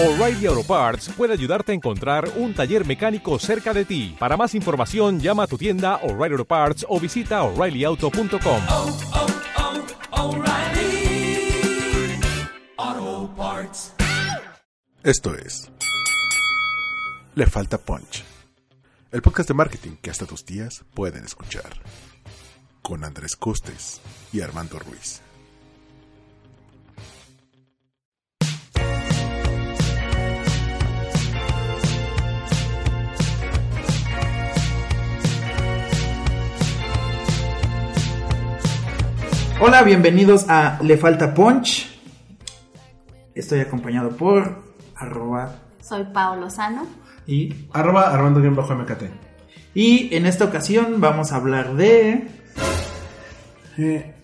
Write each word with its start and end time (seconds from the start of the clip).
O'Reilly 0.00 0.46
Auto 0.46 0.62
Parts 0.62 1.08
puede 1.08 1.32
ayudarte 1.32 1.72
a 1.72 1.74
encontrar 1.74 2.30
un 2.36 2.54
taller 2.54 2.86
mecánico 2.86 3.36
cerca 3.40 3.74
de 3.74 3.84
ti. 3.84 4.14
Para 4.16 4.36
más 4.36 4.54
información, 4.54 5.18
llama 5.18 5.42
a 5.42 5.46
tu 5.48 5.58
tienda 5.58 5.96
O'Reilly 6.04 6.34
Auto 6.34 6.44
Parts 6.44 6.86
o 6.88 7.00
visita 7.00 7.42
oreillyauto.com. 7.42 8.62
oh, 8.68 8.98
oh, 12.76 13.34
Parts. 13.36 13.92
Esto 15.02 15.34
es 15.34 15.68
Le 17.34 17.46
Falta 17.48 17.78
Punch, 17.78 18.22
el 19.10 19.20
podcast 19.20 19.48
de 19.48 19.54
marketing 19.54 19.96
que 20.00 20.10
hasta 20.10 20.26
tus 20.26 20.46
días 20.46 20.84
pueden 20.94 21.24
escuchar, 21.24 21.72
con 22.82 23.02
Andrés 23.02 23.34
Costes 23.34 24.00
y 24.32 24.42
Armando 24.42 24.78
Ruiz. 24.78 25.22
Hola, 39.60 39.82
bienvenidos 39.82 40.46
a 40.48 40.78
Le 40.82 40.96
Falta 40.96 41.34
Punch. 41.34 41.88
Estoy 43.34 43.60
acompañado 43.60 44.10
por 44.16 44.62
arroba 44.96 45.54
Soy 45.82 46.04
Paolo 46.12 46.42
Lozano. 46.42 46.86
y, 47.26 47.54
Arroba 47.72 48.10
Armando-MKT. 48.12 49.02
y 49.74 50.14
en 50.14 50.26
esta 50.26 50.44
ocasión 50.44 51.00
vamos 51.00 51.32
a 51.32 51.36
hablar 51.36 51.74
de... 51.74 52.28
Eh, 53.78 54.14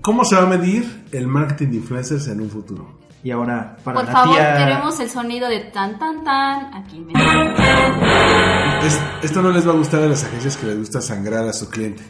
¿Cómo 0.00 0.24
se 0.24 0.34
va 0.36 0.42
a 0.42 0.46
medir 0.46 1.04
el 1.12 1.26
marketing 1.28 1.68
de 1.68 1.76
influencers 1.76 2.26
en 2.28 2.40
un 2.40 2.50
futuro? 2.50 2.98
Y 3.22 3.30
ahora 3.30 3.76
para 3.84 3.98
Por 4.00 4.06
la 4.06 4.12
favor, 4.12 4.34
tía... 4.36 4.56
queremos 4.56 4.98
el 5.00 5.08
sonido 5.08 5.48
de 5.48 5.60
tan 5.70 5.98
tan 5.98 6.24
tan. 6.24 6.74
Aquí 6.74 7.00
me. 7.00 7.12
Es- 8.86 9.00
esto 9.22 9.40
no 9.40 9.50
les 9.50 9.66
va 9.66 9.72
a 9.72 9.76
gustar 9.76 10.02
a 10.02 10.06
las 10.08 10.24
agencias 10.24 10.56
que 10.58 10.66
les 10.66 10.78
gusta 10.78 11.00
sangrar 11.00 11.46
a 11.48 11.52
su 11.54 11.70
cliente. 11.70 12.02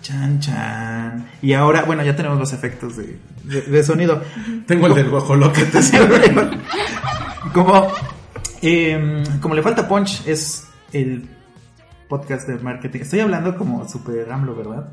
Chan, 0.00 0.40
chan. 0.40 0.95
Y 1.42 1.52
ahora, 1.52 1.82
bueno, 1.84 2.02
ya 2.04 2.14
tenemos 2.16 2.38
los 2.38 2.52
efectos 2.52 2.96
de, 2.96 3.18
de- 3.44 3.62
de 3.62 3.82
sonido. 3.84 4.22
Tengo 4.66 4.86
el 4.88 4.94
del 4.94 5.10
guajolote. 5.10 5.64
te 5.72 5.82
sirve. 5.82 6.32
como, 7.52 7.88
eh, 8.62 9.22
como 9.40 9.54
Le 9.54 9.62
Falta 9.62 9.86
Punch 9.88 10.26
es 10.26 10.66
el 10.92 11.28
podcast 12.08 12.48
de 12.48 12.58
marketing. 12.58 13.00
Estoy 13.00 13.20
hablando 13.20 13.56
como 13.56 13.88
super 13.88 14.30
AMLO, 14.30 14.54
¿verdad? 14.56 14.88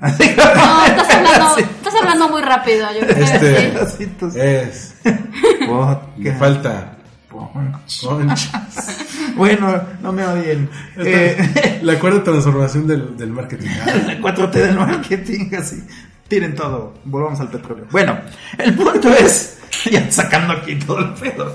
No, 0.00 0.06
estás 0.08 1.10
hablando, 1.14 1.56
estás 1.58 1.94
hablando 1.94 2.28
muy 2.28 2.42
rápido. 2.42 2.86
Yo 2.92 3.06
creo 3.06 3.24
Este- 3.24 3.72
que 3.72 3.86
sí. 3.86 4.38
Es. 4.38 4.94
podcast. 5.68 6.12
Le 6.18 6.32
falta. 6.34 6.93
Bueno, 9.36 9.82
no 10.00 10.12
me 10.12 10.24
odien. 10.24 10.68
Eh, 10.96 11.80
La 11.82 11.98
cuarta 11.98 12.22
transformación 12.22 12.86
del, 12.86 13.16
del 13.16 13.30
marketing. 13.30 13.66
la 14.06 14.18
4T 14.20 14.50
del 14.52 14.76
marketing, 14.76 15.50
así. 15.58 15.82
Tiren 16.28 16.54
todo. 16.54 16.94
Volvamos 17.04 17.40
al 17.40 17.50
petróleo. 17.50 17.86
Bueno, 17.90 18.16
el 18.58 18.74
punto 18.74 19.08
es. 19.12 19.58
Ya 19.90 20.08
sacando 20.10 20.52
aquí 20.52 20.76
todo 20.76 21.00
el 21.00 21.14
pedo. 21.14 21.48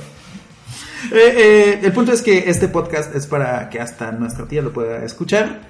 Eh, 1.14 1.34
eh, 1.38 1.80
el 1.84 1.94
punto 1.94 2.12
es 2.12 2.22
que 2.22 2.50
este 2.50 2.68
podcast 2.68 3.16
es 3.16 3.26
para 3.28 3.70
que 3.70 3.80
hasta 3.80 4.12
nuestra 4.12 4.46
tía 4.46 4.62
lo 4.62 4.74
pueda 4.74 5.06
escuchar. 5.06 5.62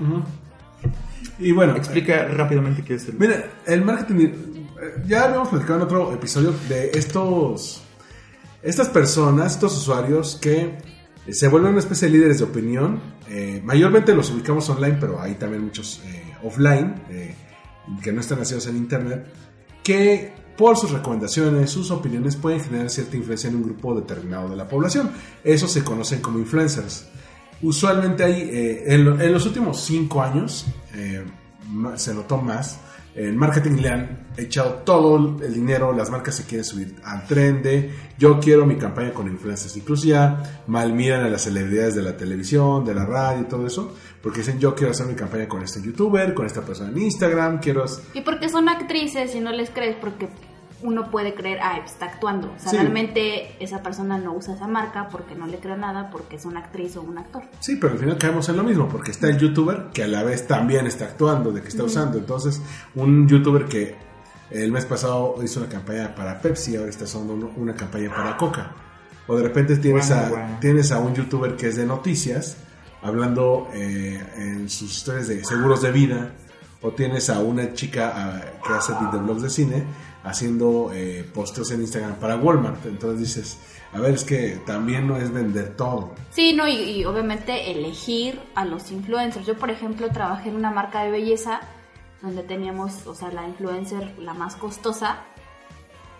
Y 1.37 1.51
bueno, 1.51 1.75
Explica 1.75 2.25
rápidamente 2.27 2.81
qué 2.83 2.95
es 2.95 3.07
el. 3.07 3.15
Mira, 3.19 3.43
el 3.67 3.83
marketing. 3.83 4.27
eh, 4.27 5.03
Ya 5.07 5.25
habíamos 5.25 5.49
platicado 5.49 5.77
en 5.79 5.85
otro 5.85 6.13
episodio 6.13 6.55
de 6.67 6.89
estos. 6.95 7.83
Estas 8.61 8.89
personas, 8.89 9.53
estos 9.53 9.75
usuarios 9.77 10.37
que 10.41 10.77
eh, 11.27 11.33
se 11.33 11.47
vuelven 11.47 11.71
una 11.71 11.79
especie 11.79 12.07
de 12.09 12.13
líderes 12.17 12.39
de 12.39 12.43
opinión. 12.45 13.01
eh, 13.29 13.61
mayormente 13.63 14.13
los 14.15 14.29
ubicamos 14.31 14.69
online, 14.69 14.97
pero 14.99 15.21
hay 15.21 15.35
también 15.35 15.63
muchos 15.63 16.01
eh, 16.05 16.33
offline 16.43 16.95
que 18.03 18.11
no 18.11 18.21
están 18.21 18.39
nacidos 18.39 18.67
en 18.67 18.77
internet. 18.77 19.25
Que 19.83 20.33
por 20.57 20.75
sus 20.77 20.91
recomendaciones, 20.91 21.69
sus 21.71 21.89
opiniones 21.89 22.35
pueden 22.35 22.59
generar 22.59 22.89
cierta 22.89 23.15
influencia 23.15 23.49
en 23.49 23.55
un 23.55 23.63
grupo 23.63 23.95
determinado 23.95 24.49
de 24.49 24.55
la 24.57 24.67
población. 24.67 25.09
Eso 25.43 25.67
se 25.67 25.83
conocen 25.83 26.19
como 26.21 26.37
influencers. 26.39 27.07
Usualmente 27.61 28.23
hay, 28.23 28.49
en, 28.85 29.21
en 29.21 29.33
los 29.33 29.45
últimos 29.45 29.81
cinco 29.81 30.21
años, 30.21 30.65
ma- 31.69 31.97
se 31.97 32.13
notó 32.13 32.37
más. 32.37 32.79
En 33.15 33.35
marketing 33.35 33.81
le 33.81 33.89
han 33.89 34.27
echado 34.37 34.81
todo 34.85 35.37
el 35.43 35.53
dinero, 35.53 35.93
las 35.93 36.09
marcas 36.09 36.35
se 36.35 36.45
quieren 36.45 36.63
subir 36.63 36.95
al 37.03 37.25
tren 37.25 37.61
de 37.63 37.91
yo 38.17 38.39
quiero 38.39 38.65
mi 38.65 38.75
campaña 38.75 39.13
con 39.13 39.27
influencers. 39.27 39.75
Incluso 39.77 40.05
ya 40.05 40.63
mal 40.67 40.93
miran 40.93 41.23
a 41.23 41.29
las 41.29 41.43
celebridades 41.43 41.95
de 41.95 42.03
la 42.03 42.15
televisión, 42.15 42.85
de 42.85 42.93
la 42.93 43.05
radio 43.05 43.41
y 43.41 43.45
todo 43.45 43.65
eso, 43.65 43.95
porque 44.21 44.39
dicen 44.39 44.59
yo 44.59 44.75
quiero 44.75 44.91
hacer 44.91 45.07
mi 45.07 45.15
campaña 45.15 45.47
con 45.47 45.63
este 45.63 45.81
youtuber, 45.81 46.33
con 46.33 46.45
esta 46.45 46.61
persona 46.61 46.89
en 46.91 46.99
Instagram, 46.99 47.59
quiero... 47.59 47.83
hacer-". 47.83 48.03
Y 48.13 48.21
porque 48.21 48.49
son 48.49 48.69
actrices 48.69 49.33
y 49.35 49.39
no 49.39 49.51
les 49.51 49.69
crees, 49.69 49.95
porque 49.99 50.29
uno 50.81 51.11
puede 51.11 51.33
creer, 51.33 51.59
ah, 51.61 51.77
está 51.85 52.05
actuando. 52.05 52.47
O 52.55 52.59
sea, 52.59 52.71
Sí. 52.71 52.77
realmente 52.77 53.55
esa 53.63 53.83
persona 53.83 54.17
no 54.17 54.33
usa 54.33 54.55
esa 54.55 54.67
marca 54.67 55.09
porque 55.09 55.35
no 55.35 55.45
le 55.45 55.57
creo 55.59 55.75
nada, 55.75 56.09
porque 56.09 56.37
es 56.37 56.45
una 56.45 56.61
actriz 56.61 56.95
o 56.95 57.01
un 57.01 57.17
actor. 57.17 57.43
Sí, 57.59 57.75
pero 57.75 57.93
al 57.93 57.99
final 57.99 58.17
caemos 58.17 58.47
en 58.49 58.57
lo 58.57 58.63
mismo, 58.63 58.87
porque 58.87 59.11
está 59.11 59.27
el 59.27 59.37
youtuber 59.37 59.87
que 59.93 60.03
a 60.03 60.07
la 60.07 60.23
vez 60.23 60.47
también 60.47 60.87
está 60.87 61.05
actuando, 61.05 61.51
de 61.51 61.61
que 61.61 61.67
está 61.67 61.83
usando. 61.83 62.17
Entonces, 62.17 62.61
un 62.95 63.27
youtuber 63.27 63.65
que 63.65 63.95
el 64.51 64.71
mes 64.71 64.85
pasado 64.85 65.35
hizo 65.43 65.59
una 65.59 65.69
campaña 65.69 66.15
para 66.15 66.39
Pepsi, 66.41 66.75
ahora 66.77 66.89
está 66.89 67.03
usando 67.03 67.33
una 67.55 67.73
campaña 67.75 68.09
para 68.09 68.37
Coca. 68.37 68.71
O 69.27 69.35
de 69.35 69.43
repente 69.43 69.75
tienes, 69.77 70.09
a, 70.11 70.59
tienes 70.59 70.91
a 70.91 70.99
un 70.99 71.13
youtuber 71.13 71.55
que 71.55 71.67
es 71.67 71.75
de 71.75 71.85
noticias, 71.85 72.57
hablando 73.03 73.67
eh, 73.73 74.19
en 74.37 74.69
sus 74.69 74.91
historias 74.91 75.27
de 75.27 75.43
seguros 75.43 75.81
de 75.81 75.91
vida. 75.91 76.31
O 76.81 76.91
tienes 76.91 77.29
a 77.29 77.39
una 77.41 77.73
chica 77.73 78.13
ah, 78.15 78.41
que 78.65 78.73
hace 78.73 78.93
videoblogs 78.93 79.41
de 79.41 79.49
cine 79.49 79.83
haciendo 80.23 80.91
eh, 80.93 81.29
posteos 81.33 81.71
en 81.71 81.81
Instagram 81.81 82.15
para 82.15 82.35
Walmart. 82.35 82.85
Entonces 82.85 83.19
dices, 83.19 83.57
a 83.93 83.99
ver, 83.99 84.13
es 84.13 84.23
que 84.23 84.61
también 84.65 85.07
no 85.07 85.17
es 85.17 85.31
vender 85.31 85.75
todo. 85.75 86.13
Sí, 86.31 86.53
no, 86.53 86.67
y, 86.67 86.75
y 86.75 87.05
obviamente 87.05 87.71
elegir 87.71 88.39
a 88.55 88.65
los 88.65 88.91
influencers. 88.91 89.45
Yo, 89.45 89.57
por 89.57 89.69
ejemplo, 89.69 90.09
trabajé 90.09 90.49
en 90.49 90.55
una 90.55 90.71
marca 90.71 91.03
de 91.03 91.11
belleza 91.11 91.61
donde 92.21 92.43
teníamos, 92.43 93.07
o 93.07 93.15
sea, 93.15 93.31
la 93.31 93.47
influencer, 93.47 94.17
la 94.19 94.33
más 94.33 94.55
costosa, 94.55 95.19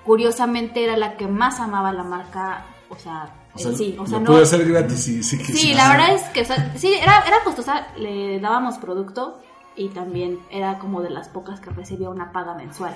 curiosamente 0.06 0.84
era 0.84 0.96
la 0.98 1.18
que 1.18 1.28
más 1.28 1.60
amaba 1.60 1.92
la 1.92 2.04
marca, 2.04 2.66
o 2.90 2.96
sea, 2.96 3.36
O 3.54 3.60
sea, 3.60 3.74
sí, 3.74 3.98
o 4.00 4.08
sea, 4.08 4.20
lo 4.20 4.24
no... 4.24 4.32
puede 4.32 4.44
hacer 4.44 4.66
gratis 4.66 5.04
si, 5.04 5.24
si 5.24 5.38
Sí, 5.38 5.74
la 5.74 5.90
verdad 5.90 6.16
es 6.16 6.24
que, 6.30 6.42
o 6.42 6.46
sea, 6.46 6.74
sí, 6.78 6.94
era, 6.94 7.24
era 7.28 7.44
costosa, 7.44 7.88
le 7.98 8.40
dábamos 8.40 8.78
producto 8.78 9.42
y 9.80 9.88
también 9.88 10.40
era 10.52 10.78
como 10.78 11.02
de 11.02 11.10
las 11.10 11.30
pocas 11.30 11.62
que 11.62 11.70
recibía 11.70 12.10
una 12.10 12.34
paga 12.34 12.54
mensual. 12.54 12.94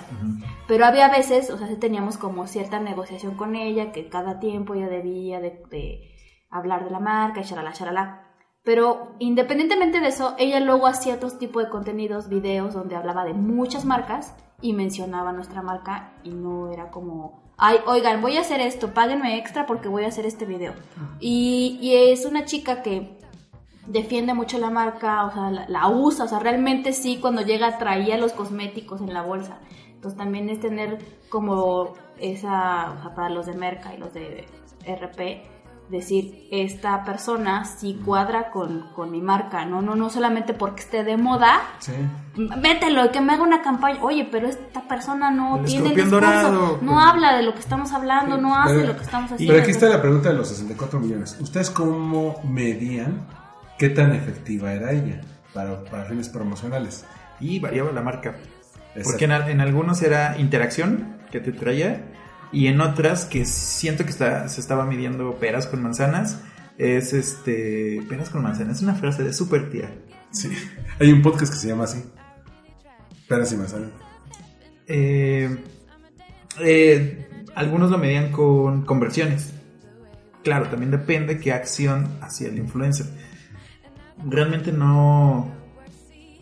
Pero 0.67 0.85
había 0.85 1.07
veces, 1.09 1.49
o 1.49 1.57
sea, 1.57 1.67
sí 1.67 1.77
teníamos 1.77 2.17
como 2.17 2.45
cierta 2.45 2.79
negociación 2.79 3.35
con 3.35 3.55
ella, 3.55 3.93
que 3.93 4.09
cada 4.09 4.39
tiempo 4.39 4.73
ella 4.73 4.89
debía 4.89 5.39
de, 5.39 5.63
de 5.71 6.13
hablar 6.49 6.83
de 6.83 6.91
la 6.91 6.99
marca 6.99 7.39
y 7.39 7.45
charala, 7.45 7.71
charala. 7.71 8.27
Pero 8.63 9.15
independientemente 9.19 10.01
de 10.01 10.07
eso, 10.07 10.35
ella 10.37 10.59
luego 10.59 10.87
hacía 10.87 11.15
otros 11.15 11.39
tipos 11.39 11.63
de 11.63 11.69
contenidos, 11.69 12.27
videos, 12.27 12.73
donde 12.73 12.97
hablaba 12.97 13.23
de 13.23 13.33
muchas 13.33 13.85
marcas 13.85 14.35
y 14.61 14.73
mencionaba 14.73 15.31
nuestra 15.31 15.61
marca 15.61 16.13
y 16.23 16.31
no 16.31 16.69
era 16.69 16.91
como, 16.91 17.53
ay, 17.57 17.77
oigan, 17.85 18.21
voy 18.21 18.35
a 18.35 18.41
hacer 18.41 18.59
esto, 18.59 18.93
páguenme 18.93 19.37
extra 19.37 19.65
porque 19.65 19.87
voy 19.87 20.03
a 20.03 20.09
hacer 20.09 20.25
este 20.25 20.45
video. 20.45 20.73
Y, 21.21 21.77
y 21.81 22.11
es 22.11 22.25
una 22.25 22.43
chica 22.43 22.81
que 22.81 23.17
defiende 23.87 24.33
mucho 24.33 24.57
la 24.59 24.69
marca, 24.69 25.25
o 25.25 25.31
sea, 25.33 25.51
la, 25.51 25.65
la 25.67 25.87
usa, 25.89 26.25
o 26.25 26.27
sea, 26.27 26.39
realmente 26.39 26.93
sí, 26.93 27.17
cuando 27.21 27.41
llega 27.41 27.77
traía 27.77 28.17
los 28.17 28.31
cosméticos 28.33 29.01
en 29.01 29.13
la 29.13 29.21
bolsa. 29.21 29.57
Entonces 29.93 30.17
también 30.17 30.49
es 30.49 30.59
tener 30.59 30.99
como 31.29 31.93
esa, 32.19 32.91
o 32.91 33.01
sea, 33.01 33.15
para 33.15 33.29
los 33.29 33.45
de 33.45 33.53
Merca 33.53 33.93
y 33.93 33.97
los 33.97 34.13
de 34.13 34.45
RP, 34.85 35.49
decir, 35.89 36.47
esta 36.49 37.03
persona 37.03 37.65
sí 37.65 37.99
cuadra 38.05 38.51
con, 38.51 38.87
con 38.95 39.11
mi 39.11 39.21
marca, 39.21 39.65
¿no? 39.65 39.81
No, 39.81 39.95
no 39.95 40.09
solamente 40.09 40.53
porque 40.53 40.81
esté 40.81 41.03
de 41.03 41.17
moda, 41.17 41.59
Sí. 41.79 41.91
mételo, 42.35 43.11
que 43.11 43.19
me 43.21 43.33
haga 43.33 43.43
una 43.43 43.61
campaña. 43.61 43.99
Oye, 44.01 44.27
pero 44.31 44.47
esta 44.47 44.81
persona 44.87 45.29
no 45.29 45.57
El 45.57 45.65
tiene 45.65 45.89
escorpión 45.89 46.09
discurso, 46.09 46.51
dorado. 46.51 46.77
no 46.81 46.99
habla 46.99 47.35
de 47.35 47.43
lo 47.43 47.53
que 47.53 47.59
estamos 47.59 47.91
hablando, 47.91 48.37
no 48.37 48.55
hace 48.57 48.75
Pero- 48.75 48.87
lo 48.87 48.95
que 48.97 49.03
estamos 49.03 49.31
haciendo. 49.31 49.51
Pero 49.53 49.61
aquí 49.63 49.71
está 49.71 49.87
la 49.89 50.01
pregunta 50.01 50.29
de 50.29 50.35
los 50.35 50.47
64 50.47 50.99
millones. 50.99 51.37
¿Ustedes 51.41 51.69
cómo 51.69 52.35
medían 52.45 53.27
qué 53.77 53.89
tan 53.89 54.13
efectiva 54.13 54.73
era 54.73 54.91
ella 54.91 55.21
para, 55.53 55.83
para 55.85 56.05
fines 56.05 56.29
promocionales? 56.29 57.05
Y 57.39 57.59
variaba 57.59 57.91
la 57.91 58.01
marca. 58.01 58.35
Exacto. 58.95 59.01
Porque 59.03 59.25
en, 59.25 59.31
al- 59.31 59.49
en 59.49 59.61
algunos 59.61 60.01
era 60.01 60.37
interacción 60.37 61.17
que 61.31 61.39
te 61.39 61.51
traía 61.51 62.05
y 62.51 62.67
en 62.67 62.79
otras 62.81 63.25
que 63.25 63.45
siento 63.45 64.03
que 64.05 64.11
está, 64.11 64.47
se 64.47 64.61
estaba 64.61 64.85
midiendo 64.85 65.35
peras 65.39 65.65
con 65.67 65.81
manzanas. 65.81 66.39
Es 66.77 67.13
este. 67.13 68.01
Peras 68.07 68.29
con 68.29 68.43
manzanas. 68.43 68.77
Es 68.77 68.83
una 68.83 68.95
frase 68.95 69.23
de 69.23 69.33
super 69.33 69.69
tía. 69.69 69.89
Sí. 70.31 70.49
Hay 70.99 71.11
un 71.11 71.21
podcast 71.21 71.51
que 71.53 71.59
se 71.59 71.67
llama 71.67 71.83
así. 71.85 72.03
Peras 73.27 73.51
y 73.51 73.57
manzanas. 73.57 73.89
Eh, 74.87 75.63
eh, 76.59 77.27
algunos 77.55 77.89
lo 77.91 77.97
medían 77.97 78.31
con 78.31 78.85
conversiones. 78.85 79.53
claro, 80.43 80.67
también 80.67 80.91
depende 80.91 81.39
qué 81.39 81.51
acción 81.53 82.17
hacía 82.21 82.49
el 82.49 82.57
influencer. 82.57 83.05
Realmente 84.25 84.71
no... 84.71 85.49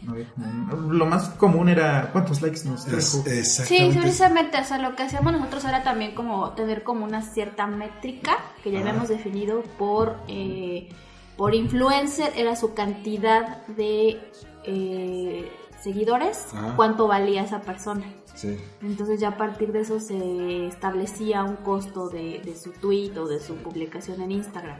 no 0.04 0.12
había 0.12 0.28
como- 0.34 0.94
lo 0.94 1.06
más 1.06 1.30
común 1.30 1.70
era 1.70 2.10
cuántos 2.12 2.42
likes 2.42 2.62
nos 2.66 2.86
Es- 2.88 3.12
trajo. 3.12 3.30
Sí, 3.66 3.76
precisamente, 4.02 4.58
o 4.60 4.64
sea, 4.64 4.78
lo 4.78 4.96
que 4.96 5.04
hacíamos 5.04 5.34
nosotros 5.34 5.66
era 5.66 5.84
también 5.84 6.14
como 6.16 6.52
tener 6.52 6.84
como 6.84 7.06
una 7.06 7.22
cierta 7.22 7.68
métrica 7.68 8.38
que 8.64 8.72
ya 8.72 8.80
habíamos 8.80 9.10
definido 9.10 9.62
por, 9.78 10.18
eh, 10.28 10.90
por 11.38 11.56
influencer, 11.56 12.32
era 12.36 12.56
su 12.56 12.74
cantidad 12.74 13.66
de 13.68 14.20
eh, 14.64 15.52
seguidores, 15.82 16.48
Ajá. 16.54 16.74
cuánto 16.76 17.08
valía 17.08 17.44
esa 17.44 17.62
persona. 17.62 18.06
Sí. 18.34 18.58
Entonces 18.82 19.20
ya 19.20 19.30
a 19.30 19.38
partir 19.38 19.72
de 19.74 19.82
eso 19.82 20.00
se 20.00 20.66
establecía 20.68 21.44
un 21.44 21.58
costo 21.58 22.08
de, 22.10 22.42
de 22.46 22.56
su 22.56 22.72
tweet 22.72 23.12
o 23.18 23.28
de 23.28 23.40
su 23.42 23.56
publicación 23.58 24.22
en 24.22 24.32
Instagram. 24.32 24.78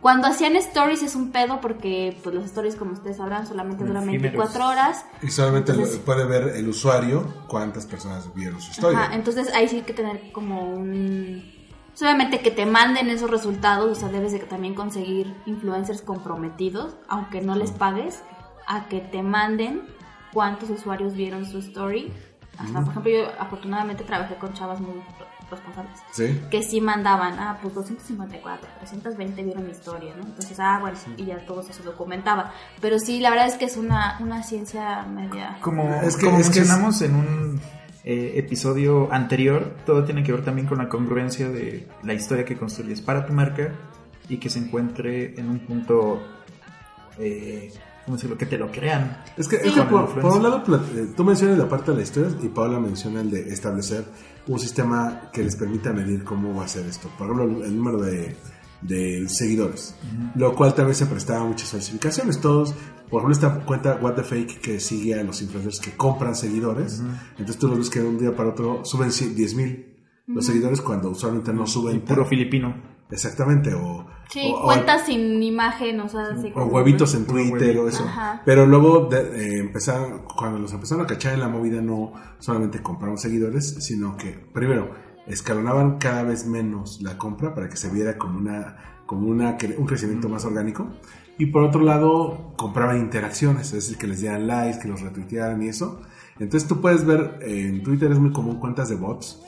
Cuando 0.00 0.26
hacían 0.26 0.56
stories 0.56 1.02
es 1.04 1.14
un 1.14 1.30
pedo 1.30 1.60
porque 1.60 2.18
pues 2.22 2.34
los 2.34 2.44
stories 2.46 2.74
como 2.74 2.92
ustedes 2.92 3.18
sabrán 3.18 3.46
solamente 3.46 3.84
duran 3.84 4.02
Efímeros. 4.08 4.32
24 4.32 4.66
horas. 4.66 5.04
Y 5.22 5.28
solamente 5.28 5.72
lo- 5.72 5.86
puede 6.04 6.24
ver 6.26 6.56
el 6.56 6.68
usuario 6.68 7.24
cuántas 7.48 7.86
personas 7.86 8.34
vieron 8.34 8.60
su 8.60 8.72
historia. 8.72 8.98
Ajá, 9.04 9.14
entonces 9.14 9.52
ahí 9.54 9.68
sí 9.68 9.76
hay 9.76 9.82
que 9.82 9.94
tener 9.94 10.32
como 10.32 10.72
un... 10.74 11.58
Solamente 11.94 12.40
que 12.40 12.50
te 12.50 12.66
manden 12.66 13.10
esos 13.10 13.30
resultados, 13.30 13.90
o 13.90 14.00
sea, 14.00 14.08
debes 14.08 14.32
de 14.32 14.38
también 14.40 14.74
conseguir 14.74 15.34
influencers 15.46 16.02
comprometidos, 16.02 16.96
aunque 17.08 17.40
no 17.42 17.54
les 17.56 17.72
pagues, 17.72 18.22
a 18.66 18.86
que 18.88 19.00
te 19.00 19.22
manden 19.22 19.82
cuántos 20.32 20.70
usuarios 20.70 21.14
vieron 21.14 21.44
su 21.46 21.58
story. 21.58 22.12
Hasta, 22.58 22.80
por 22.80 22.90
ejemplo, 22.90 23.12
yo 23.12 23.28
afortunadamente 23.40 24.04
trabajé 24.04 24.34
con 24.36 24.52
chavas 24.52 24.80
muy 24.80 24.94
responsables 25.50 25.98
Sí. 26.12 26.40
que 26.50 26.62
sí 26.62 26.80
mandaban, 26.80 27.38
ah, 27.38 27.58
pues 27.60 27.74
254, 27.74 28.68
320 28.78 29.42
vieron 29.42 29.64
mi 29.64 29.70
historia, 29.72 30.14
¿no? 30.16 30.24
Entonces, 30.24 30.58
ah, 30.60 30.78
bueno, 30.80 30.96
y 31.16 31.24
ya 31.24 31.44
todo 31.46 31.62
eso 31.62 31.72
se 31.72 31.82
documentaba. 31.82 32.52
Pero 32.80 32.98
sí, 32.98 33.18
la 33.20 33.30
verdad 33.30 33.46
es 33.46 33.54
que 33.54 33.64
es 33.64 33.76
una, 33.76 34.16
una 34.20 34.42
ciencia 34.42 35.02
media... 35.04 35.56
Como, 35.60 35.92
Es 36.02 36.16
que- 36.16 36.26
como 36.26 36.38
es 36.38 36.50
que 36.50 36.60
es- 36.60 36.66
mencionamos 36.68 37.02
en 37.02 37.14
un 37.16 37.60
eh, 38.04 38.32
episodio 38.36 39.12
anterior, 39.12 39.76
todo 39.84 40.04
tiene 40.04 40.22
que 40.22 40.32
ver 40.32 40.44
también 40.44 40.66
con 40.68 40.78
la 40.78 40.88
congruencia 40.88 41.48
de 41.50 41.88
la 42.02 42.14
historia 42.14 42.44
que 42.44 42.56
construyes 42.56 43.00
para 43.02 43.26
tu 43.26 43.32
marca 43.32 43.72
y 44.28 44.36
que 44.38 44.48
se 44.50 44.58
encuentre 44.60 45.38
en 45.38 45.48
un 45.50 45.58
punto, 45.60 46.22
eh, 47.18 47.72
¿cómo 48.04 48.16
decirlo? 48.16 48.36
Que 48.36 48.46
te 48.46 48.58
lo 48.58 48.70
crean. 48.70 49.22
Es 49.36 49.48
que, 49.48 49.56
Sí. 49.58 49.68
es 49.68 49.74
que 49.74 49.82
por, 49.82 50.08
un 50.24 50.42
lado, 50.42 50.62
eh, 50.94 51.12
tú 51.16 51.24
mencionas 51.24 51.58
la 51.58 51.68
parte 51.68 51.90
de 51.90 51.98
la 51.98 52.02
historia 52.02 52.30
y 52.42 52.48
Paula 52.48 52.78
menciona 52.80 53.20
el 53.20 53.30
de 53.30 53.52
establecer 53.52 54.04
un 54.46 54.58
sistema 54.58 55.30
que 55.32 55.42
les 55.42 55.56
permita 55.56 55.92
medir 55.92 56.24
cómo 56.24 56.54
va 56.54 56.64
a 56.64 56.68
ser 56.68 56.86
esto. 56.86 57.08
Por 57.18 57.30
ejemplo, 57.30 57.64
el, 57.64 57.76
número 57.76 58.00
de, 58.02 58.36
de 58.82 59.28
seguidores, 59.28 59.94
lo 60.34 60.54
cual 60.54 60.74
también 60.74 60.94
se 60.94 61.06
prestaba 61.06 61.40
a 61.42 61.44
muchas 61.44 61.70
falsificaciones. 61.70 62.40
Todos, 62.40 62.74
por 63.10 63.22
ejemplo, 63.22 63.32
esta 63.32 63.64
cuenta 63.64 63.98
What 64.00 64.14
the 64.14 64.22
Fake 64.22 64.60
que 64.60 64.80
sigue 64.80 65.18
a 65.18 65.22
los 65.22 65.42
influencers 65.42 65.80
que 65.80 65.96
compran 65.96 66.34
seguidores. 66.34 67.02
Entonces 67.32 67.58
tú 67.58 67.68
los 67.68 67.78
ves 67.78 67.90
que 67.90 68.00
de 68.00 68.08
un 68.08 68.18
día 68.18 68.34
para 68.34 68.50
otro 68.50 68.84
suben 68.84 69.10
10 69.10 69.54
mil 69.54 69.86
los 70.26 70.46
seguidores 70.46 70.80
cuando 70.80 71.10
usualmente 71.10 71.52
no 71.52 71.66
suben. 71.66 71.96
Y 71.96 71.98
puro 72.00 72.24
filipino. 72.24 72.74
Exactamente, 73.10 73.74
o, 73.74 74.06
Sí, 74.28 74.52
o- 74.54 74.60
o- 74.60 74.64
cuentas 74.64 75.06
sin 75.06 75.42
imagen, 75.42 75.98
o 76.00 76.08
sea, 76.08 76.28
así 76.36 76.52
o 76.54 76.64
huevitos 76.64 77.14
en 77.14 77.26
Twitter 77.26 77.76
o 77.78 77.88
eso. 77.88 78.04
Ajá. 78.04 78.42
Pero 78.44 78.66
luego 78.66 79.06
de- 79.10 79.18
eh, 79.56 79.58
empezaron, 79.60 80.22
cuando 80.36 80.58
los 80.58 80.72
empezaron 80.72 81.04
a 81.04 81.06
cachar 81.08 81.34
en 81.34 81.40
la 81.40 81.48
movida, 81.48 81.80
no 81.82 82.12
solamente 82.38 82.80
compraron 82.82 83.18
seguidores, 83.18 83.76
sino 83.84 84.16
que 84.16 84.30
primero 84.52 84.90
escalonaban 85.26 85.98
cada 85.98 86.22
vez 86.22 86.46
menos 86.46 87.00
la 87.02 87.18
compra 87.18 87.54
para 87.54 87.68
que 87.68 87.76
se 87.76 87.90
viera 87.90 88.16
como 88.18 88.38
una, 88.38 88.76
como 89.06 89.28
una, 89.28 89.56
un 89.78 89.86
crecimiento 89.86 90.28
más 90.28 90.44
orgánico. 90.44 90.88
Y 91.38 91.46
por 91.46 91.62
otro 91.64 91.80
lado, 91.80 92.52
compraban 92.56 92.98
interacciones, 92.98 93.68
es 93.68 93.72
decir, 93.72 93.96
que 93.96 94.06
les 94.06 94.20
dieran 94.20 94.46
likes, 94.46 94.78
que 94.80 94.88
los 94.88 95.00
retuitearan 95.00 95.62
y 95.62 95.68
eso. 95.68 96.02
Entonces 96.38 96.68
tú 96.68 96.80
puedes 96.80 97.04
ver, 97.04 97.38
eh, 97.42 97.66
en 97.68 97.82
Twitter 97.82 98.10
es 98.12 98.18
muy 98.18 98.32
común 98.32 98.58
cuentas 98.60 98.88
de 98.88 98.96
bots 98.96 99.42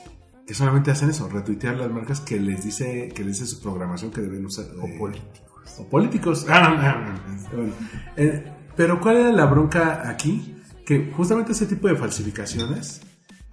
que 0.47 0.53
solamente 0.53 0.91
hacen 0.91 1.09
eso, 1.09 1.29
retuitear 1.29 1.75
las 1.77 1.89
marcas 1.91 2.19
que 2.19 2.39
les 2.39 2.63
dice, 2.63 3.09
que 3.15 3.23
les 3.23 3.39
dice 3.39 3.55
su 3.55 3.61
programación 3.61 4.11
que 4.11 4.21
deben 4.21 4.45
usar. 4.45 4.65
O 4.81 4.87
eh, 4.87 4.95
políticos. 4.99 5.41
o 5.79 5.87
políticos. 5.89 6.45
Ah, 6.49 7.15
Bueno, 7.53 7.73
eh, 8.17 8.43
pero 8.75 8.99
¿cuál 8.99 9.17
era 9.17 9.31
la 9.31 9.45
bronca 9.45 10.09
aquí? 10.09 10.55
Que 10.85 11.11
justamente 11.15 11.53
ese 11.53 11.65
tipo 11.65 11.87
de 11.87 11.95
falsificaciones 11.95 13.01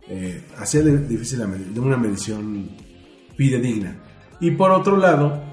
eh, 0.09 0.43
hacía 0.59 0.83
difícil 0.83 1.39
la 1.39 1.47
med- 1.47 1.79
una 1.79 1.97
medición 1.97 2.71
fidedigna. 3.37 3.97
Y 4.41 4.51
por 4.53 4.71
otro 4.73 4.97
lado, 4.97 5.45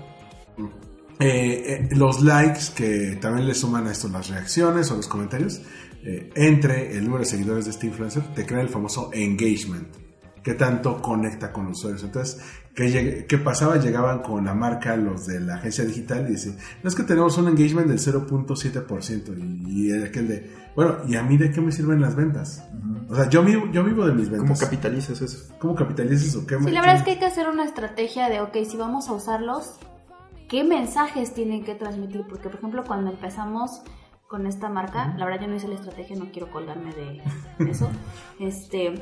los 1.92 2.22
likes 2.22 2.62
que 2.76 3.18
también 3.22 3.48
le 3.48 3.54
suman 3.54 3.88
a 3.88 3.92
esto 3.92 4.08
las 4.08 4.30
reacciones 4.30 4.90
o 4.92 4.96
los 4.96 5.08
comentarios 5.08 5.62
entre 6.36 6.96
el 6.96 7.04
número 7.04 7.20
de 7.24 7.30
seguidores 7.30 7.66
de 7.66 7.72
este 7.72 7.88
influencer 7.88 8.24
te 8.34 8.46
crea 8.46 8.62
el 8.62 8.70
famoso 8.70 9.10
engagement 9.14 9.88
que 10.48 10.54
tanto 10.54 11.02
conecta 11.02 11.52
con 11.52 11.66
los 11.66 11.78
usuarios 11.80 12.04
entonces 12.04 12.42
¿qué, 12.74 12.86
lleg- 12.88 13.28
qué 13.28 13.38
pasaba? 13.38 13.76
llegaban 13.78 14.20
con 14.20 14.46
la 14.46 14.54
marca 14.54 14.96
los 14.96 15.28
de 15.28 15.42
la 15.42 15.56
agencia 15.56 15.84
digital 15.84 16.26
y 16.30 16.32
decían 16.34 16.56
no 16.84 16.88
es 16.90 16.96
que 16.96 17.04
tenemos 17.04 17.38
un 17.38 17.50
engagement 17.50 17.88
del 17.90 18.00
0.7% 18.00 19.38
y, 19.68 19.88
y 19.92 20.04
aquel 20.04 20.28
de 20.30 20.52
bueno 20.76 20.98
¿y 21.06 21.16
a 21.16 21.24
mí 21.24 21.36
de 21.38 21.52
qué 21.52 21.60
me 21.60 21.72
sirven 21.74 22.00
las 22.02 22.16
ventas? 22.16 22.64
o 23.10 23.16
sea 23.16 23.30
yo 23.30 23.44
vivo, 23.44 23.70
yo 23.74 23.84
vivo 23.84 24.06
de 24.08 24.14
mis 24.14 24.30
¿Cómo 24.30 24.42
ventas 24.44 24.62
capitalizas 24.62 25.22
eso? 25.22 25.54
¿cómo 25.60 25.76
capitalizas 25.76 26.34
o 26.36 26.48
qué 26.48 26.58
Sí, 26.60 26.72
la 26.72 26.80
verdad 26.82 26.96
es 26.96 27.02
qué- 27.02 27.06
que 27.06 27.12
hay 27.12 27.18
que 27.20 27.26
hacer 27.26 27.50
una 27.50 27.66
estrategia 27.66 28.30
de, 28.30 28.40
ok, 28.42 28.56
si 28.70 28.78
vamos 28.78 29.10
a 29.10 29.14
usarlos, 29.14 29.80
¿qué 30.48 30.64
mensajes 30.64 31.34
tienen 31.34 31.66
que 31.66 31.76
transmitir? 31.76 32.22
Porque, 32.30 32.48
por 32.50 32.56
ejemplo, 32.60 32.84
cuando 32.86 33.12
empezamos 33.12 33.82
con 34.28 34.46
esta 34.48 34.70
marca, 34.70 35.14
la 35.18 35.26
verdad 35.26 35.42
yo 35.42 35.48
no 35.50 35.56
hice 35.56 35.68
la 35.68 35.76
estrategia, 35.76 36.16
no 36.18 36.32
quiero 36.32 36.50
colgarme 36.52 36.94
de 36.94 37.22
eso. 37.70 37.90
Este, 38.40 38.94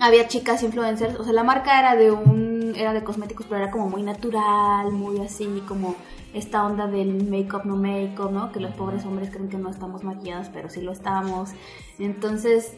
había 0.00 0.28
chicas 0.28 0.62
influencers, 0.62 1.18
o 1.18 1.24
sea, 1.24 1.32
la 1.32 1.44
marca 1.44 1.78
era 1.78 1.96
de 1.96 2.10
un, 2.10 2.74
era 2.76 2.92
de 2.92 3.02
cosméticos, 3.02 3.46
pero 3.46 3.62
era 3.62 3.70
como 3.70 3.88
muy 3.88 4.02
natural, 4.02 4.92
muy 4.92 5.20
así, 5.20 5.62
como 5.66 5.96
esta 6.34 6.64
onda 6.64 6.86
del 6.86 7.28
make-up, 7.28 7.64
no 7.64 7.76
make-up, 7.76 8.30
¿no? 8.30 8.52
Que 8.52 8.60
los 8.60 8.72
pobres 8.74 9.04
hombres 9.04 9.30
creen 9.30 9.48
que 9.48 9.56
no 9.56 9.70
estamos 9.70 10.04
maquilladas, 10.04 10.50
pero 10.50 10.68
sí 10.68 10.80
lo 10.80 10.92
estamos. 10.92 11.50
Entonces, 11.98 12.76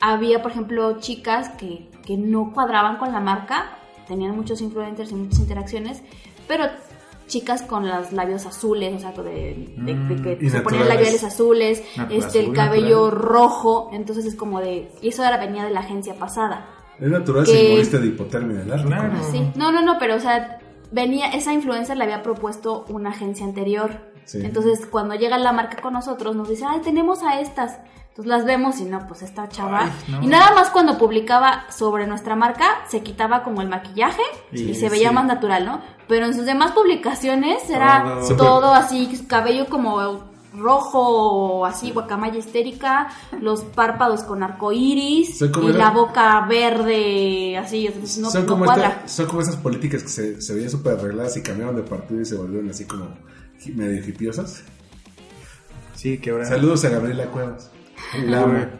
había, 0.00 0.42
por 0.42 0.50
ejemplo, 0.50 1.00
chicas 1.00 1.48
que, 1.50 1.90
que 2.04 2.16
no 2.16 2.52
cuadraban 2.52 2.98
con 2.98 3.12
la 3.12 3.20
marca, 3.20 3.78
tenían 4.06 4.36
muchos 4.36 4.60
influencers 4.60 5.10
y 5.12 5.14
muchas 5.14 5.38
interacciones, 5.38 6.02
pero 6.46 6.64
chicas 7.28 7.62
con 7.62 7.86
los 7.86 8.12
labios 8.12 8.44
azules, 8.46 8.92
o 8.96 8.98
sea, 8.98 9.12
de, 9.12 9.72
de- 9.76 9.94
de 9.94 10.16
que 10.36 10.44
y 10.44 10.50
se 10.50 10.60
ponían 10.62 10.88
labiales 10.88 11.22
azules, 11.22 11.82
Natural, 11.96 12.18
este, 12.18 12.40
el 12.40 12.52
cabello 12.52 13.04
natural. 13.04 13.22
rojo, 13.22 13.90
entonces 13.92 14.24
es 14.26 14.34
como 14.34 14.58
de, 14.60 14.90
y 15.00 15.08
eso 15.10 15.22
era 15.24 15.36
venía 15.36 15.62
de 15.64 15.70
la 15.70 15.80
agencia 15.80 16.14
pasada. 16.14 16.66
es 16.98 17.08
natural 17.08 17.44
que- 17.44 17.52
si 17.52 17.68
moriste 17.70 17.98
de 18.00 18.06
hipotermia 18.08 18.56
del 18.58 18.72
Ártico. 18.72 18.88
Claro. 18.88 19.12
Sí, 19.30 19.52
no, 19.54 19.70
no, 19.70 19.80
no, 19.82 19.98
pero 20.00 20.16
o 20.16 20.20
sea, 20.20 20.58
venía, 20.90 21.28
esa 21.30 21.52
influencer 21.52 21.96
le 21.96 22.02
había 22.04 22.22
propuesto 22.24 22.84
una 22.88 23.10
agencia 23.10 23.46
anterior. 23.46 23.90
Sí. 24.24 24.40
Entonces, 24.42 24.84
cuando 24.86 25.14
llega 25.14 25.38
la 25.38 25.52
marca 25.52 25.80
con 25.80 25.92
nosotros, 25.94 26.34
nos 26.34 26.48
dice, 26.48 26.64
ay, 26.68 26.80
tenemos 26.82 27.22
a 27.22 27.40
estas. 27.40 27.78
Entonces 28.18 28.36
las 28.36 28.44
vemos 28.46 28.80
y 28.80 28.84
no, 28.84 29.06
pues 29.06 29.22
esta 29.22 29.48
chava. 29.48 29.84
Ay, 29.84 29.92
no. 30.08 30.22
Y 30.24 30.26
nada 30.26 30.52
más 30.52 30.70
cuando 30.70 30.98
publicaba 30.98 31.70
sobre 31.70 32.04
nuestra 32.08 32.34
marca, 32.34 32.64
se 32.88 33.00
quitaba 33.04 33.44
como 33.44 33.62
el 33.62 33.68
maquillaje 33.68 34.22
y, 34.50 34.74
se 34.74 34.88
veía 34.88 35.10
sí. 35.10 35.14
más 35.14 35.24
natural, 35.24 35.64
¿no? 35.64 35.80
Pero 36.08 36.26
en 36.26 36.34
sus 36.34 36.44
demás 36.44 36.72
publicaciones 36.72 37.70
era 37.70 38.18
Todo. 38.26 38.36
todo, 38.36 38.74
así, 38.74 39.24
cabello 39.28 39.66
como 39.66 40.26
rojo, 40.52 41.64
así, 41.64 41.92
guacamaya 41.92 42.38
histérica, 42.38 43.08
los 43.40 43.62
párpados 43.62 44.24
con 44.24 44.42
arco 44.42 44.72
iris 44.72 45.38
Soy 45.38 45.52
como 45.52 45.68
y 45.68 45.70
era- 45.70 45.78
la 45.78 45.90
boca 45.90 46.40
verde, 46.48 47.56
así, 47.56 47.86
entonces 47.86 48.18
no, 48.18 48.30
son, 48.30 48.46
no 48.46 48.48
como 48.48 48.64
cuadra. 48.64 48.88
esta- 48.88 49.08
son 49.08 49.26
como 49.26 49.42
esas 49.42 49.56
políticas 49.56 50.02
que 50.02 50.08
se, 50.08 50.42
se 50.42 50.54
veían 50.54 50.70
súper 50.70 50.98
arregladas 50.98 51.36
y 51.36 51.42
cambiaron 51.42 51.76
de 51.76 51.82
partido 51.82 52.20
y 52.20 52.24
se 52.24 52.34
volvieron 52.34 52.68
así 52.70 52.84
como 52.84 53.06
medio 53.76 54.04
hipiosas. 54.08 54.64
Sí, 55.94 56.18
que 56.18 56.30
ahora... 56.30 56.46
Saludos 56.46 56.84
a 56.84 56.88
Gabriela 56.88 57.26
Cuevas. 57.26 57.70
La. 58.26 58.70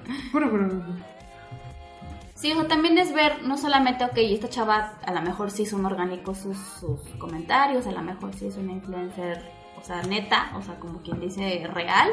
Sí, 2.35 2.53
o 2.53 2.67
también 2.67 2.97
es 2.99 3.13
ver, 3.13 3.43
no 3.43 3.59
solamente, 3.59 4.05
ok, 4.05 4.13
esta 4.17 4.49
chava 4.49 4.93
a 5.05 5.13
lo 5.13 5.23
mejor 5.23 5.51
sí 5.51 5.67
son 5.67 5.85
orgánicos 5.85 6.39
sus, 6.39 6.57
sus 6.57 7.01
comentarios, 7.19 7.87
a 7.89 7.91
lo 7.91 8.01
mejor 8.03 8.33
sí 8.33 8.47
es 8.47 8.57
una 8.57 8.73
influencer, 8.73 9.43
o 9.77 9.85
sea, 9.85 10.03
neta, 10.03 10.53
o 10.57 10.63
sea, 10.63 10.79
como 10.79 11.03
quien 11.03 11.19
dice, 11.19 11.69
real, 11.75 12.09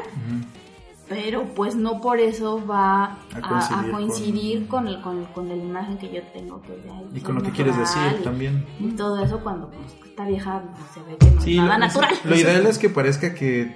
pero 1.08 1.44
pues 1.54 1.76
no 1.76 2.00
por 2.00 2.18
eso 2.18 2.66
va 2.66 3.04
a, 3.04 3.18
A 3.40 3.58
a 3.58 3.90
coincidir 3.92 3.92
coincidir 3.92 4.66
con, 4.66 4.88
el, 4.88 5.00
con, 5.00 5.24
con 5.26 5.48
la 5.48 5.54
imagen 5.54 5.96
que 5.98 6.12
yo 6.12 6.20
tengo. 6.34 6.60
Que 6.62 6.82
ya 6.84 7.00
Y 7.16 7.20
con 7.20 7.36
lo 7.36 7.42
que 7.42 7.52
quieres 7.52 7.78
decir 7.78 8.16
y- 8.20 8.24
también. 8.24 8.66
Y 8.80 8.88
todo 8.96 9.22
eso 9.22 9.38
cuando 9.38 9.70
pues, 9.70 9.94
esta 10.04 10.26
vieja 10.26 10.60
pues, 10.76 10.90
se 10.92 11.00
ve 11.08 11.16
que 11.18 11.30
no 11.30 11.40
Sí, 11.40 11.52
es 11.52 11.56
nada 11.62 11.78
lo, 11.78 11.86
natural. 11.86 12.14
Lo 12.24 12.34
ideal 12.34 12.66
es 12.66 12.78
que 12.78 12.90
parezca 12.90 13.32
que 13.34 13.72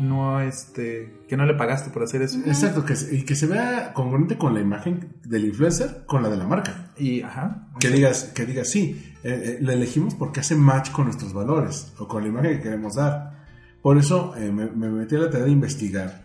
no 0.00 0.40
este 0.40 1.20
que 1.28 1.36
no 1.36 1.44
le 1.46 1.54
pagaste 1.54 1.90
por 1.90 2.02
hacer 2.02 2.22
eso. 2.22 2.38
Exacto, 2.46 2.84
que, 2.84 2.96
se- 2.96 3.14
y 3.14 3.22
que 3.24 3.34
se 3.36 3.46
vea 3.46 3.92
congruente 3.92 4.36
con 4.38 4.54
la 4.54 4.60
imagen 4.60 5.16
del 5.24 5.44
influencer 5.44 6.04
con 6.06 6.22
la 6.22 6.28
de 6.28 6.36
la 6.36 6.46
marca. 6.46 6.90
Y 6.98 7.22
ajá. 7.22 7.68
Que 7.78 7.88
digas, 7.90 8.24
que 8.34 8.46
digas, 8.46 8.68
sí, 8.68 9.14
eh, 9.22 9.42
eh, 9.44 9.58
lo 9.60 9.72
elegimos 9.72 10.14
porque 10.14 10.40
hace 10.40 10.56
match 10.56 10.90
con 10.90 11.04
nuestros 11.04 11.32
valores 11.32 11.92
o 11.98 12.08
con 12.08 12.22
la 12.22 12.28
imagen 12.28 12.56
que 12.56 12.62
queremos 12.62 12.94
dar. 12.96 13.38
Por 13.82 13.96
eso 13.98 14.34
eh, 14.36 14.50
me, 14.52 14.66
me 14.70 14.90
metí 14.90 15.14
a 15.16 15.20
la 15.20 15.30
tarea 15.30 15.46
de 15.46 15.52
investigar 15.52 16.22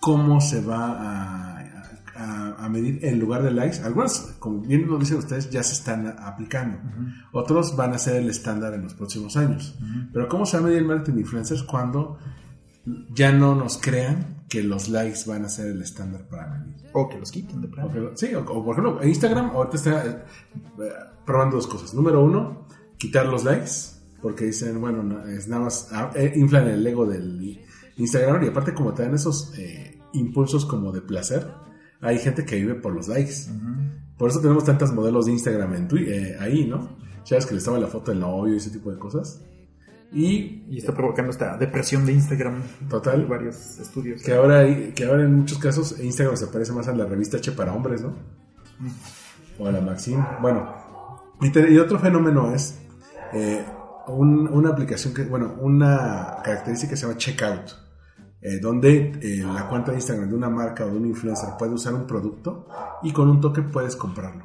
cómo 0.00 0.40
se 0.40 0.60
va 0.62 0.86
a, 0.92 1.58
a- 2.16 2.64
a 2.64 2.68
medir 2.68 3.04
en 3.04 3.18
lugar 3.18 3.42
de 3.42 3.50
likes. 3.50 3.78
Algunos, 3.82 4.18
como 4.38 4.60
bien 4.60 4.86
lo 4.86 4.98
dicen 4.98 5.16
ustedes, 5.18 5.48
ya 5.50 5.62
se 5.62 5.72
están 5.72 6.06
aplicando. 6.18 6.78
Otros 7.32 7.76
van 7.76 7.94
a 7.94 7.98
ser 7.98 8.16
el 8.16 8.28
estándar 8.28 8.74
en 8.74 8.82
los 8.82 8.94
próximos 8.94 9.36
años. 9.36 9.78
Pero 10.12 10.28
¿cómo 10.28 10.44
se 10.44 10.56
va 10.58 10.62
a 10.62 10.66
medir 10.66 10.78
el 10.80 10.84
marketing 10.86 11.14
de 11.14 11.20
influencers 11.22 11.62
cuando 11.62 12.18
ya 13.14 13.32
no 13.32 13.54
nos 13.54 13.78
crean 13.78 14.44
que 14.48 14.62
los 14.62 14.88
likes 14.88 15.20
van 15.26 15.44
a 15.44 15.48
ser 15.48 15.68
el 15.68 15.80
estándar 15.82 16.26
para 16.28 16.48
medir? 16.48 16.74
O 16.92 17.08
que 17.08 17.18
los 17.18 17.30
quiten 17.30 17.60
de 17.60 17.68
plano. 17.68 17.90
Sí, 18.16 18.34
o, 18.34 18.40
o 18.40 18.64
por 18.64 18.76
ejemplo, 18.78 19.04
Instagram 19.06 19.50
ahorita 19.50 19.76
está 19.76 20.06
eh, 20.06 20.22
probando 21.24 21.56
dos 21.56 21.66
cosas. 21.66 21.94
Número 21.94 22.24
uno, 22.24 22.66
quitar 22.98 23.26
los 23.26 23.44
likes, 23.44 23.70
porque 24.20 24.46
dicen, 24.46 24.80
bueno, 24.80 25.02
no, 25.02 25.24
es 25.26 25.46
nada 25.48 25.64
más, 25.64 25.88
ah, 25.92 26.10
eh, 26.14 26.32
inflan 26.36 26.66
el 26.68 26.84
ego 26.86 27.06
del 27.06 27.60
Instagram 27.96 28.42
y 28.44 28.48
aparte 28.48 28.74
como 28.74 28.92
te 28.92 29.02
dan 29.04 29.14
esos 29.14 29.52
eh, 29.58 30.00
impulsos 30.14 30.64
como 30.66 30.90
de 30.90 31.00
placer, 31.02 31.46
hay 32.00 32.18
gente 32.18 32.44
que 32.44 32.56
vive 32.56 32.74
por 32.74 32.92
los 32.94 33.08
likes. 33.08 33.34
Por 34.18 34.30
eso 34.30 34.40
tenemos 34.40 34.64
tantos 34.64 34.92
modelos 34.92 35.26
de 35.26 35.32
Instagram 35.32 35.74
en 35.74 35.88
Twi- 35.88 36.08
eh, 36.08 36.36
ahí, 36.40 36.66
¿no? 36.66 36.98
Sabes 37.24 37.46
que 37.46 37.54
les 37.54 37.62
estaba 37.62 37.78
la 37.78 37.86
foto 37.86 38.10
del 38.10 38.20
novio 38.20 38.54
y 38.54 38.56
ese 38.56 38.70
tipo 38.70 38.90
de 38.90 38.98
cosas. 38.98 39.42
Y 40.12 40.64
Y 40.68 40.78
está 40.78 40.92
provocando 40.94 41.30
esta 41.30 41.56
depresión 41.56 42.04
de 42.06 42.12
Instagram. 42.12 42.62
Total. 42.88 43.26
Varios 43.26 43.78
estudios. 43.78 44.22
que 44.22 44.34
ahora, 44.34 44.60
hay- 44.60 44.92
que 44.92 45.04
ahora 45.04 45.22
en 45.24 45.36
muchos 45.36 45.58
casos 45.58 45.98
Instagram 46.00 46.36
se 46.36 46.46
parece 46.48 46.72
más 46.72 46.88
a 46.88 46.92
la 46.92 47.04
revista 47.06 47.36
H 47.36 47.52
para 47.52 47.72
hombres, 47.72 48.02
¿no? 48.02 48.14
O 49.58 49.66
a 49.66 49.72
la 49.72 49.80
Maxim. 49.80 50.22
Bueno, 50.40 50.72
y, 51.40 51.50
te- 51.50 51.70
y 51.70 51.78
otro 51.78 51.98
fenómeno 51.98 52.52
es 52.54 52.78
eh, 53.32 53.64
un- 54.08 54.48
una 54.48 54.70
aplicación 54.70 55.14
que, 55.14 55.22
bueno, 55.24 55.54
una 55.60 56.38
característica 56.42 56.90
que 56.90 56.96
se 56.96 57.06
llama 57.06 57.16
Checkout, 57.16 57.70
eh, 58.42 58.58
donde 58.60 59.12
eh, 59.22 59.44
la 59.44 59.68
cuenta 59.68 59.92
de 59.92 59.98
Instagram 59.98 60.28
de 60.30 60.34
una 60.34 60.48
marca 60.50 60.84
o 60.86 60.90
de 60.90 60.96
un 60.96 61.06
influencer 61.06 61.50
puede 61.58 61.72
usar 61.74 61.94
un 61.94 62.06
producto 62.06 62.66
y 63.02 63.12
con 63.12 63.28
un 63.30 63.40
toque 63.40 63.62
puedes 63.62 63.94
comprarlo. 63.94 64.44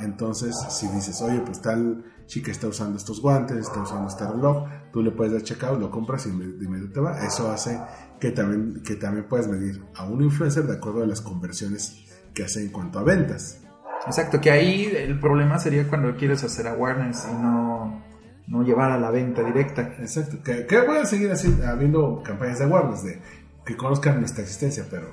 Entonces, 0.00 0.54
si 0.68 0.86
dices, 0.88 1.20
oye, 1.22 1.40
pues 1.40 1.60
tal 1.62 2.04
chica 2.26 2.50
está 2.50 2.66
usando 2.68 2.96
estos 2.96 3.20
guantes, 3.22 3.56
está 3.58 3.80
usando 3.80 4.08
este 4.08 4.26
reloj, 4.26 4.66
tú 4.92 5.02
le 5.02 5.10
puedes 5.12 5.32
dar 5.32 5.42
checkout, 5.42 5.78
lo 5.80 5.90
compras 5.90 6.26
y 6.26 6.30
de 6.30 6.64
inmediato 6.64 6.92
te 6.92 7.00
va. 7.00 7.24
Eso 7.24 7.50
hace 7.50 7.80
que 8.20 8.30
también, 8.32 8.82
que 8.82 8.96
también 8.96 9.26
puedas 9.28 9.48
medir 9.48 9.82
a 9.94 10.04
un 10.04 10.22
influencer 10.22 10.64
de 10.64 10.74
acuerdo 10.74 11.02
a 11.02 11.06
las 11.06 11.20
conversiones 11.20 12.04
que 12.34 12.44
hace 12.44 12.62
en 12.64 12.70
cuanto 12.70 12.98
a 12.98 13.02
ventas. 13.04 13.62
Exacto, 14.06 14.40
que 14.40 14.50
ahí 14.50 14.84
el 14.94 15.18
problema 15.20 15.58
sería 15.58 15.88
cuando 15.88 16.14
quieres 16.16 16.44
hacer 16.44 16.66
awareness 16.68 17.26
y 17.30 17.34
no, 17.42 18.02
no 18.46 18.62
llevar 18.62 18.90
a 18.92 18.98
la 18.98 19.10
venta 19.10 19.42
directa. 19.42 19.94
Exacto. 19.98 20.38
Que, 20.44 20.66
que 20.66 20.80
voy 20.80 20.98
a 20.98 21.06
seguir 21.06 21.30
así, 21.30 21.56
habiendo 21.66 22.22
campañas 22.22 22.58
de 22.58 22.64
awareness, 22.66 23.02
de 23.04 23.20
que 23.64 23.76
conozcan 23.76 24.20
nuestra 24.20 24.42
existencia, 24.42 24.84
pero, 24.90 25.08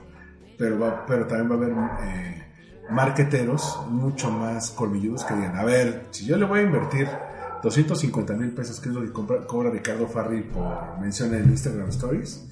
pero, 0.57 0.79
va- 0.79 1.05
pero 1.07 1.25
también 1.25 1.49
va 1.49 1.55
a 1.55 1.57
haber 1.57 2.07
eh, 2.07 2.43
marqueteros 2.89 3.79
mucho 3.89 4.29
más 4.31 4.71
colmilludos 4.71 5.23
que 5.23 5.35
digan, 5.35 5.55
a 5.55 5.63
ver, 5.63 6.07
si 6.11 6.25
yo 6.25 6.37
le 6.37 6.45
voy 6.45 6.59
a 6.59 6.63
invertir 6.63 7.07
250 7.63 8.33
mil 8.33 8.51
pesos, 8.51 8.79
que 8.79 8.89
es 8.89 8.95
lo 8.95 9.01
que 9.01 9.11
compra- 9.11 9.45
cobra 9.47 9.69
Ricardo 9.69 10.07
Farri 10.07 10.41
por 10.43 10.99
mención 10.99 11.33
en 11.33 11.45
Instagram 11.49 11.89
Stories, 11.89 12.49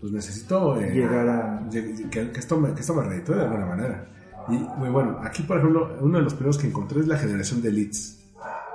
pues 0.00 0.12
necesito 0.12 0.78
eh, 0.80 0.90
Llegar 0.92 1.28
a- 1.28 1.68
que, 1.70 2.30
que 2.30 2.38
esto 2.38 2.58
me, 2.58 2.72
que 2.74 2.80
esto 2.80 2.94
me 2.94 3.02
reditúe 3.02 3.34
de 3.34 3.42
alguna 3.42 3.66
manera. 3.66 4.06
Y 4.48 4.52
muy 4.56 4.88
bueno, 4.88 5.20
aquí 5.22 5.42
por 5.42 5.58
ejemplo, 5.58 5.96
uno 6.00 6.18
de 6.18 6.24
los 6.24 6.34
primeros 6.34 6.58
que 6.58 6.66
encontré 6.66 7.00
es 7.00 7.06
la 7.06 7.18
generación 7.18 7.62
de 7.62 7.70
leads. 7.70 8.18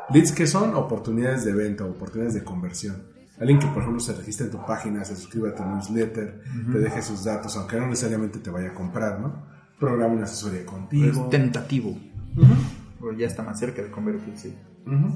Leads 0.10 0.32
que 0.32 0.48
son 0.48 0.74
oportunidades 0.76 1.44
de 1.46 1.54
venta, 1.54 1.86
oportunidades 1.86 2.34
de 2.36 2.44
conversión. 2.44 3.04
Alguien 3.40 3.58
que, 3.60 3.66
por 3.68 3.80
ejemplo, 3.82 4.00
se 4.00 4.14
registre 4.14 4.46
en 4.46 4.52
tu 4.52 4.64
página, 4.66 5.04
se 5.04 5.16
suscriba 5.16 5.50
a 5.50 5.56
tu 5.56 5.66
newsletter, 5.66 6.42
te 6.72 6.78
deje 6.78 7.02
sus 7.02 7.24
datos, 7.24 7.58
aunque 7.58 7.78
no 7.80 7.88
necesariamente 7.88 8.40
te 8.40 8.50
vaya 8.52 8.70
a 8.70 8.74
comprar, 8.74 9.20
¿no? 9.20 9.53
Programa 9.80 10.14
una 10.14 10.24
asesoría 10.24 10.66
contigo. 10.66 11.24
Es 11.26 11.30
tentativo. 11.30 11.98
Ya 13.18 13.28
está 13.28 13.44
más 13.44 13.60
cerca 13.60 13.82
de 13.82 13.92
convertirse. 13.92 14.56
Ujú. 14.86 15.14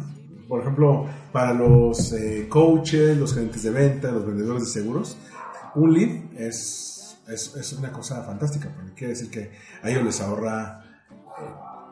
Por 0.48 0.62
ejemplo, 0.62 1.08
para 1.32 1.54
los 1.54 2.14
eh, 2.14 2.48
coaches, 2.50 3.18
los 3.18 3.34
gerentes 3.34 3.64
de 3.64 3.72
venta, 3.72 4.12
los 4.12 4.26
vendedores 4.26 4.64
de 4.64 4.70
seguros, 4.70 5.18
un 5.76 5.94
lead 5.94 6.34
es, 6.38 7.18
es, 7.28 7.56
es 7.56 7.74
una 7.74 7.92
cosa 7.92 8.24
fantástica, 8.24 8.70
porque 8.74 8.94
quiere 8.94 9.14
decir 9.14 9.30
que 9.30 9.52
a 9.84 9.90
ellos 9.90 10.04
les 10.06 10.22
ahorra 10.22 10.84
eh, 11.12 11.44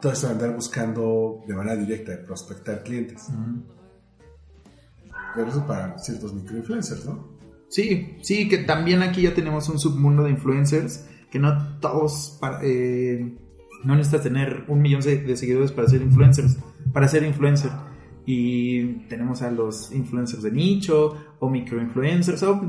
todo 0.02 0.12
esto 0.12 0.28
de 0.28 0.34
andar 0.34 0.56
buscando 0.56 1.44
de 1.48 1.54
manera 1.54 1.76
directa, 1.76 2.12
de 2.12 2.18
prospectar 2.20 2.84
clientes. 2.84 3.28
Pero 5.36 5.50
eso 5.50 5.66
para 5.66 5.98
ciertos 6.00 6.34
microinfluencers, 6.34 7.06
¿no? 7.06 7.36
Sí, 7.70 8.18
sí, 8.22 8.48
que 8.48 8.60
también 8.60 9.02
aquí 9.02 9.24
ya 9.24 9.34
tenemos 9.34 9.68
un 9.68 9.80
submundo 9.80 10.24
de 10.24 10.32
influencers 10.32 11.06
que 11.32 11.40
no 11.40 11.80
todos, 11.80 12.40
eh, 12.64 13.34
no 13.84 13.96
necesitas 13.96 14.24
tener 14.24 14.64
un 14.68 14.82
millón 14.82 15.02
de, 15.02 15.36
seguidores 15.38 15.72
para 15.72 15.88
ser 15.88 16.02
influencers, 16.02 16.58
para 16.94 17.08
ser 17.08 17.24
influencer. 17.24 17.72
Y 18.28 18.84
tenemos 19.08 19.44
a 19.44 19.52
los 19.52 19.92
influencers 19.92 20.42
de 20.42 20.52
nicho 20.52 21.16
o 21.40 21.50
microinfluencers. 21.50 22.42
o- 22.44 22.60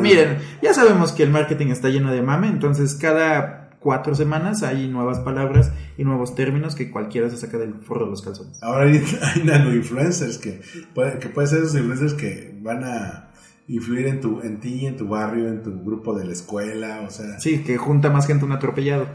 miren, 0.00 0.38
ya 0.62 0.72
sabemos 0.72 1.10
que 1.12 1.24
el 1.24 1.30
marketing 1.30 1.68
está 1.68 1.88
lleno 1.88 2.12
de 2.12 2.22
mame, 2.22 2.46
entonces 2.48 2.94
cada 2.94 3.70
cuatro 3.80 4.14
semanas 4.14 4.62
hay 4.62 4.86
nuevas 4.86 5.18
palabras 5.18 5.72
y 5.98 6.04
nuevos 6.04 6.36
términos 6.36 6.76
que 6.76 6.88
cualquiera 6.90 7.28
se 7.30 7.36
saca 7.36 7.58
del 7.58 7.74
forro 7.74 8.04
de 8.04 8.10
los 8.12 8.22
calzones. 8.22 8.62
Ahora 8.62 8.84
hay, 8.84 9.02
hay 9.22 9.42
nano-influencers 9.42 10.38
que, 10.38 10.60
puede, 10.94 11.18
que 11.18 11.28
pueden 11.28 11.50
ser 11.50 11.58
esos 11.64 11.74
influencers 11.74 12.14
que 12.14 12.56
van 12.62 12.84
a 12.84 13.30
influir 13.68 14.06
en, 14.06 14.20
tu, 14.20 14.40
en 14.40 14.60
ti, 14.60 14.86
en 14.86 14.96
tu 14.96 15.08
barrio, 15.08 15.48
en 15.48 15.62
tu 15.62 15.82
grupo 15.82 16.14
de 16.14 16.24
la 16.24 16.32
escuela, 16.32 17.02
o 17.06 17.10
sea... 17.10 17.38
Sí, 17.38 17.62
que 17.64 17.76
junta 17.76 18.10
más 18.10 18.26
gente 18.26 18.44
un 18.44 18.52
atropellado. 18.52 19.06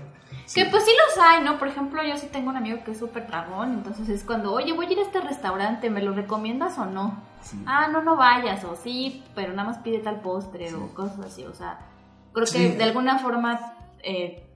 Que 0.54 0.66
pues 0.66 0.86
sí 0.86 0.92
los 1.06 1.24
hay, 1.24 1.44
¿no? 1.44 1.60
Por 1.60 1.68
ejemplo, 1.68 2.02
yo 2.04 2.18
sí 2.18 2.28
tengo 2.32 2.50
un 2.50 2.58
amigo 2.58 2.80
que 2.86 2.92
es 2.92 2.98
súper 2.98 3.28
dragón, 3.28 3.74
entonces 3.74 4.08
es 4.08 4.24
cuando, 4.24 4.54
oye, 4.54 4.72
voy 4.72 4.86
a 4.86 4.92
ir 4.92 5.00
a 5.00 5.02
este 5.02 5.20
restaurante, 5.20 5.90
¿me 5.90 6.02
lo 6.02 6.14
recomiendas 6.14 6.78
o 6.78 6.86
no? 6.86 7.22
Ah, 7.66 7.88
no, 7.92 8.02
no 8.02 8.16
vayas, 8.16 8.64
o 8.64 8.76
sí, 8.76 9.24
pero 9.36 9.54
nada 9.54 9.70
más 9.70 9.80
pide 9.80 10.00
tal 10.00 10.22
postre 10.22 10.74
o 10.74 10.94
cosas 10.94 11.20
así, 11.20 11.46
o 11.46 11.54
sea, 11.54 11.80
creo 12.34 12.48
que 12.52 12.76
de 12.76 12.84
alguna 12.84 13.20
forma 13.20 13.74
eh, 14.04 14.47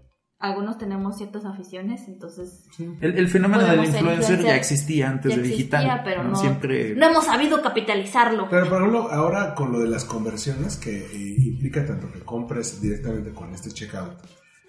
algunos 0.41 0.77
tenemos 0.77 1.17
ciertas 1.17 1.45
aficiones, 1.45 2.07
entonces 2.07 2.65
El, 2.99 3.17
el 3.17 3.27
fenómeno 3.27 3.63
del 3.63 3.85
influencer 3.85 4.41
ya 4.43 4.55
existía 4.55 5.09
antes 5.09 5.31
ya 5.35 5.37
de 5.37 5.47
digital. 5.47 6.01
pero 6.03 6.23
¿no? 6.23 6.31
no, 6.31 6.35
Siempre. 6.35 6.95
no 6.95 7.09
hemos 7.09 7.25
sabido 7.25 7.61
capitalizarlo. 7.61 8.47
Pero 8.49 8.67
por 8.67 8.79
ejemplo, 8.79 9.11
ahora 9.11 9.53
con 9.55 9.71
lo 9.71 9.79
de 9.79 9.87
las 9.87 10.03
conversiones 10.03 10.77
que 10.77 10.97
eh, 10.97 11.35
implica 11.39 11.85
tanto 11.85 12.11
que 12.11 12.19
compres 12.21 12.81
directamente 12.81 13.31
con 13.31 13.53
este 13.53 13.69
checkout, 13.71 14.13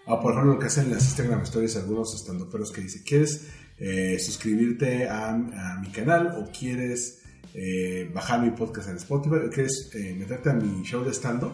o 0.07 0.21
por 0.21 0.33
ejemplo 0.33 0.55
lo 0.55 0.59
que 0.59 0.67
hacen 0.67 0.91
las 0.91 1.05
Instagram 1.05 1.43
Stories 1.43 1.77
algunos 1.77 2.15
estandoperos 2.15 2.71
que 2.71 2.83
dicen, 2.83 3.03
¿quieres 3.07 3.49
eh, 3.79 4.19
suscribirte 4.19 5.09
a, 5.09 5.31
a 5.31 5.79
mi 5.81 5.89
canal 5.91 6.35
o 6.39 6.51
quieres 6.51 7.23
eh, 7.55 8.11
bajar 8.15 8.41
mi 8.43 8.51
podcast 8.51 8.89
en 8.91 8.97
Spotify 8.97 9.37
o 9.47 9.51
quieres 9.51 9.91
eh, 9.95 10.15
meterte 10.19 10.51
a 10.51 10.53
mi 10.55 10.83
show 10.85 11.03
de 11.05 11.13
stand-up? 11.13 11.53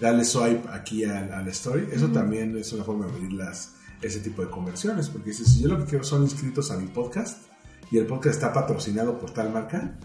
Dale 0.00 0.24
swipe 0.24 0.68
aquí 0.70 1.04
al, 1.04 1.32
al 1.32 1.48
story. 1.48 1.88
Eso 1.92 2.08
también 2.08 2.56
es 2.56 2.72
una 2.72 2.84
forma 2.84 3.06
de 3.06 3.12
medir 3.12 3.32
las, 3.32 3.74
ese 4.02 4.20
tipo 4.20 4.42
de 4.42 4.50
conversiones, 4.50 5.08
porque 5.08 5.32
si 5.32 5.60
yo 5.60 5.68
lo 5.68 5.78
que 5.78 5.84
quiero 5.84 6.04
son 6.04 6.22
inscritos 6.22 6.70
a 6.70 6.78
mi 6.78 6.86
podcast 6.86 7.46
y 7.90 7.98
el 7.98 8.06
podcast 8.06 8.36
está 8.36 8.52
patrocinado 8.52 9.18
por 9.18 9.30
tal 9.32 9.52
marca, 9.52 9.98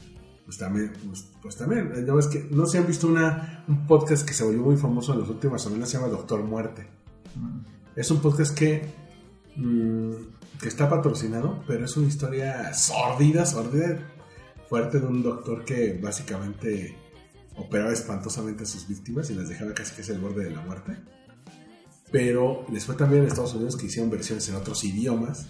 pues 0.46 0.58
también, 0.58 0.94
pues, 1.06 1.30
pues 1.42 1.56
también, 1.56 1.92
eh, 1.96 2.04
ya 2.06 2.14
ves 2.14 2.28
que 2.28 2.48
no 2.52 2.66
se 2.66 2.78
han 2.78 2.88
visto 2.88 3.08
una, 3.08 3.64
un 3.68 3.86
podcast 3.88 4.28
que 4.28 4.34
se 4.34 4.44
volvió 4.44 4.62
muy 4.62 4.78
famoso 4.78 5.14
en 5.14 5.22
las 5.22 5.30
últimas 5.30 5.62
semanas, 5.62 5.90
se 5.90 5.98
llama 5.98 6.10
Doctor 6.10 6.44
Muerte. 6.44 6.88
Es 7.96 8.10
un 8.12 8.20
podcast 8.20 8.58
que, 8.58 8.90
mm, 9.56 10.12
que 10.60 10.68
está 10.68 10.90
patrocinado, 10.90 11.64
pero 11.68 11.86
es 11.86 11.96
una 11.96 12.08
historia 12.08 12.74
sordida, 12.74 13.46
sordida, 13.46 14.00
fuerte 14.70 15.00
de 15.00 15.06
un 15.06 15.24
doctor 15.24 15.64
que 15.64 16.00
básicamente 16.02 16.98
operaba 17.56 17.92
espantosamente 17.92 18.64
a 18.64 18.66
sus 18.66 18.88
víctimas 18.88 19.30
y 19.30 19.36
las 19.36 19.50
dejaba 19.50 19.74
casi 19.74 19.96
casi 19.96 20.12
al 20.12 20.20
borde 20.20 20.46
de 20.46 20.52
la 20.52 20.62
muerte. 20.62 20.98
Pero 22.12 22.66
les 22.72 22.86
fue 22.86 22.96
también 22.96 23.24
en 23.24 23.30
Estados 23.30 23.56
Unidos 23.56 23.76
que 23.76 23.88
hicieron 23.88 24.12
versiones 24.12 24.48
en 24.50 24.56
otros 24.56 24.84
idiomas 24.84 25.48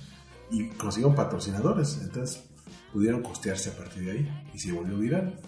y 0.49 0.69
consiguieron 0.69 1.15
patrocinadores. 1.15 1.99
Entonces 2.01 2.43
pudieron 2.91 3.21
costearse 3.21 3.71
a 3.71 3.73
partir 3.73 4.05
de 4.05 4.11
ahí 4.11 4.43
y 4.53 4.59
se 4.59 4.71
volvió 4.71 4.97
viral. 4.97 5.39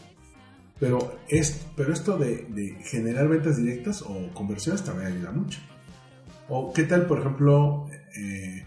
Pero, 0.80 1.20
es, 1.30 1.66
pero 1.78 1.94
esto 1.94 2.18
de, 2.18 2.78
generar 2.84 3.30
ventas 3.30 3.58
directas 3.58 4.02
o 4.02 4.34
conversiones 4.34 4.84
también 4.84 5.14
ayuda 5.14 5.32
mucho. 5.32 5.60
O 6.50 6.74
qué 6.74 6.84
tal, 6.84 7.06
por 7.06 7.20
ejemplo, 7.20 7.88
eh, 8.18 8.66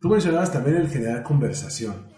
tú 0.00 0.08
mencionabas 0.08 0.52
también 0.52 0.78
el 0.78 0.88
generar 0.88 1.22
conversación. 1.22 2.08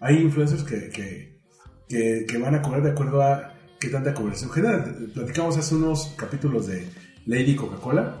Hay 0.00 0.18
influencers 0.18 0.62
que, 0.62 0.90
que, 0.90 2.26
que 2.26 2.38
van 2.38 2.54
a 2.54 2.60
cobrar 2.60 2.82
de 2.82 2.90
acuerdo 2.90 3.22
a 3.22 3.53
qué 3.84 3.90
tanta 3.90 4.14
conversación 4.14 4.50
genera. 4.50 4.84
Platicamos 5.12 5.56
hace 5.56 5.74
unos 5.74 6.14
capítulos 6.16 6.66
de 6.66 6.88
Lady 7.26 7.54
Coca-Cola. 7.54 8.16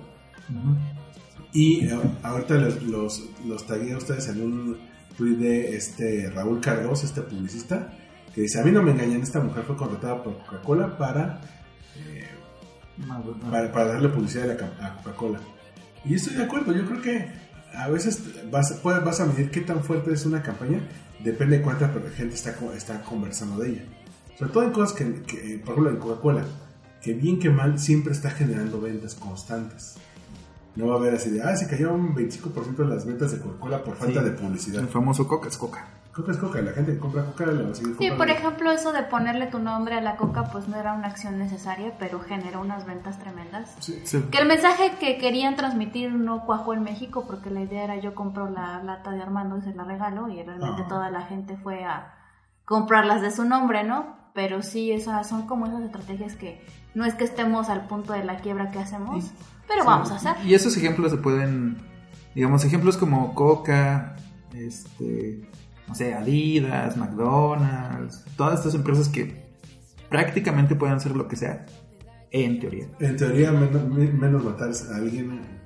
Y 1.52 1.86
eh, 1.86 1.98
ahorita 2.22 2.54
los, 2.54 2.82
los, 2.82 3.24
los 3.46 3.66
tagué 3.66 3.92
a 3.92 3.98
ustedes 3.98 4.28
en 4.28 4.42
un 4.42 4.78
tweet 5.16 5.36
de 5.36 5.76
este 5.76 6.30
Raúl 6.30 6.60
Cardoso, 6.60 7.06
este 7.06 7.22
publicista, 7.22 7.92
que 8.34 8.42
dice, 8.42 8.60
a 8.60 8.64
mí 8.64 8.72
no 8.72 8.82
me 8.82 8.90
engañan, 8.90 9.22
esta 9.22 9.40
mujer 9.40 9.64
fue 9.64 9.76
contratada 9.76 10.22
por 10.22 10.36
Coca-Cola 10.38 10.98
para, 10.98 11.40
eh, 11.96 12.26
para, 13.50 13.72
para 13.72 13.84
darle 13.86 14.08
publicidad 14.08 14.50
a, 14.50 14.96
Coca-Cola. 14.96 15.40
Y 16.04 16.14
estoy 16.14 16.34
de 16.34 16.44
acuerdo, 16.44 16.72
yo 16.72 16.84
creo 16.84 17.00
que 17.00 17.28
a 17.74 17.88
veces 17.88 18.22
vas, 18.50 18.82
vas 18.82 19.20
a 19.20 19.26
medir 19.26 19.50
qué 19.50 19.60
tan 19.60 19.82
fuerte 19.82 20.12
es 20.12 20.26
una 20.26 20.42
campaña, 20.42 20.80
depende 21.20 21.58
de 21.58 21.62
cuánta 21.62 21.90
gente 22.16 22.34
está, 22.34 22.54
está 22.76 23.00
conversando 23.02 23.62
de 23.62 23.70
ella. 23.70 23.82
Sobre 24.38 24.52
todo 24.52 24.62
en 24.64 24.72
cosas 24.72 24.92
que, 24.92 25.22
que, 25.22 25.60
por 25.64 25.72
ejemplo, 25.72 25.90
en 25.90 25.96
Coca-Cola, 25.98 26.44
que 27.02 27.12
bien 27.14 27.38
que 27.38 27.50
mal 27.50 27.78
siempre 27.78 28.12
está 28.12 28.30
generando 28.30 28.80
ventas 28.80 29.14
constantes. 29.14 29.96
No 30.76 30.88
va 30.88 30.94
a 30.94 30.98
haber 30.98 31.14
así 31.14 31.30
de, 31.30 31.42
ah, 31.42 31.54
se 31.54 31.68
cayó 31.68 31.92
un 31.94 32.14
25% 32.16 32.76
de 32.76 32.86
las 32.86 33.06
ventas 33.06 33.30
de 33.32 33.38
Coca-Cola 33.40 33.84
por 33.84 33.94
falta 33.96 34.20
Sí. 34.20 34.24
de 34.24 34.30
publicidad. 34.32 34.80
El 34.82 34.88
famoso 34.88 35.28
Coca 35.28 35.48
es 35.48 35.56
Coca. 35.56 35.86
Coca 36.12 36.30
es 36.32 36.38
Coca, 36.38 36.60
la 36.62 36.70
gente 36.72 36.92
que 36.92 36.98
compra 36.98 37.24
Coca 37.24 37.46
le 37.46 37.64
va 37.64 37.70
a 37.70 37.74
seguir 37.74 37.96
Sí, 37.98 38.08
por 38.16 38.28
ejemplo, 38.30 38.70
eso 38.70 38.92
de 38.92 39.02
ponerle 39.02 39.46
tu 39.48 39.58
nombre 39.58 39.96
a 39.96 40.00
la 40.00 40.16
coca, 40.16 40.44
pues 40.44 40.68
no 40.68 40.76
era 40.76 40.92
una 40.94 41.08
acción 41.08 41.38
necesaria, 41.38 41.92
pero 41.98 42.20
generó 42.20 42.60
unas 42.60 42.86
ventas 42.86 43.18
tremendas. 43.18 43.74
Sí. 43.80 44.00
Sí. 44.04 44.22
Que 44.30 44.38
el 44.38 44.46
mensaje 44.48 44.92
que 45.00 45.18
querían 45.18 45.56
transmitir 45.56 46.12
no 46.12 46.44
cuajó 46.46 46.72
en 46.72 46.82
México, 46.84 47.24
porque 47.26 47.50
la 47.50 47.62
idea 47.62 47.84
era 47.84 47.96
yo 48.00 48.14
compro 48.14 48.48
la 48.48 48.80
lata 48.82 49.10
de 49.10 49.22
Armando 49.22 49.58
y 49.58 49.62
se 49.62 49.74
la 49.74 49.82
regalo, 49.84 50.28
y 50.28 50.40
realmente 50.42 50.82
Ah. 50.84 50.88
toda 50.88 51.10
la 51.10 51.22
gente 51.22 51.56
fue 51.56 51.84
a 51.84 52.14
comprarlas 52.64 53.20
de 53.22 53.30
su 53.32 53.44
nombre, 53.44 53.82
¿no? 53.84 54.23
Pero 54.34 54.62
sí, 54.62 54.90
esas 54.90 55.28
son 55.28 55.46
como 55.46 55.66
esas 55.66 55.82
estrategias 55.82 56.34
que 56.34 56.60
no 56.94 57.04
es 57.04 57.14
que 57.14 57.24
estemos 57.24 57.68
al 57.68 57.86
punto 57.86 58.12
de 58.12 58.24
la 58.24 58.38
quiebra 58.38 58.72
que 58.72 58.80
hacemos, 58.80 59.30
pero 59.68 59.84
vamos 59.84 60.10
a 60.10 60.16
hacer. 60.16 60.34
Y 60.44 60.54
esos 60.54 60.76
ejemplos 60.76 61.12
se 61.12 61.18
pueden, 61.18 61.78
digamos, 62.34 62.64
ejemplos 62.64 62.96
como 62.96 63.32
Coca, 63.34 64.16
este, 64.52 65.48
no 65.86 65.94
sé, 65.94 66.14
Adidas, 66.14 66.96
McDonald's, 66.96 68.24
todas 68.36 68.58
estas 68.58 68.74
empresas 68.74 69.08
que 69.08 69.44
prácticamente 70.08 70.74
pueden 70.74 70.96
hacer 70.96 71.14
lo 71.14 71.28
que 71.28 71.36
sea, 71.36 71.64
en 72.32 72.58
teoría. 72.58 72.88
En 72.98 73.16
teoría, 73.16 73.52
menos, 73.52 73.88
menos 73.88 74.44
matar 74.44 74.70
a 74.70 74.96
alguien. 74.96 75.63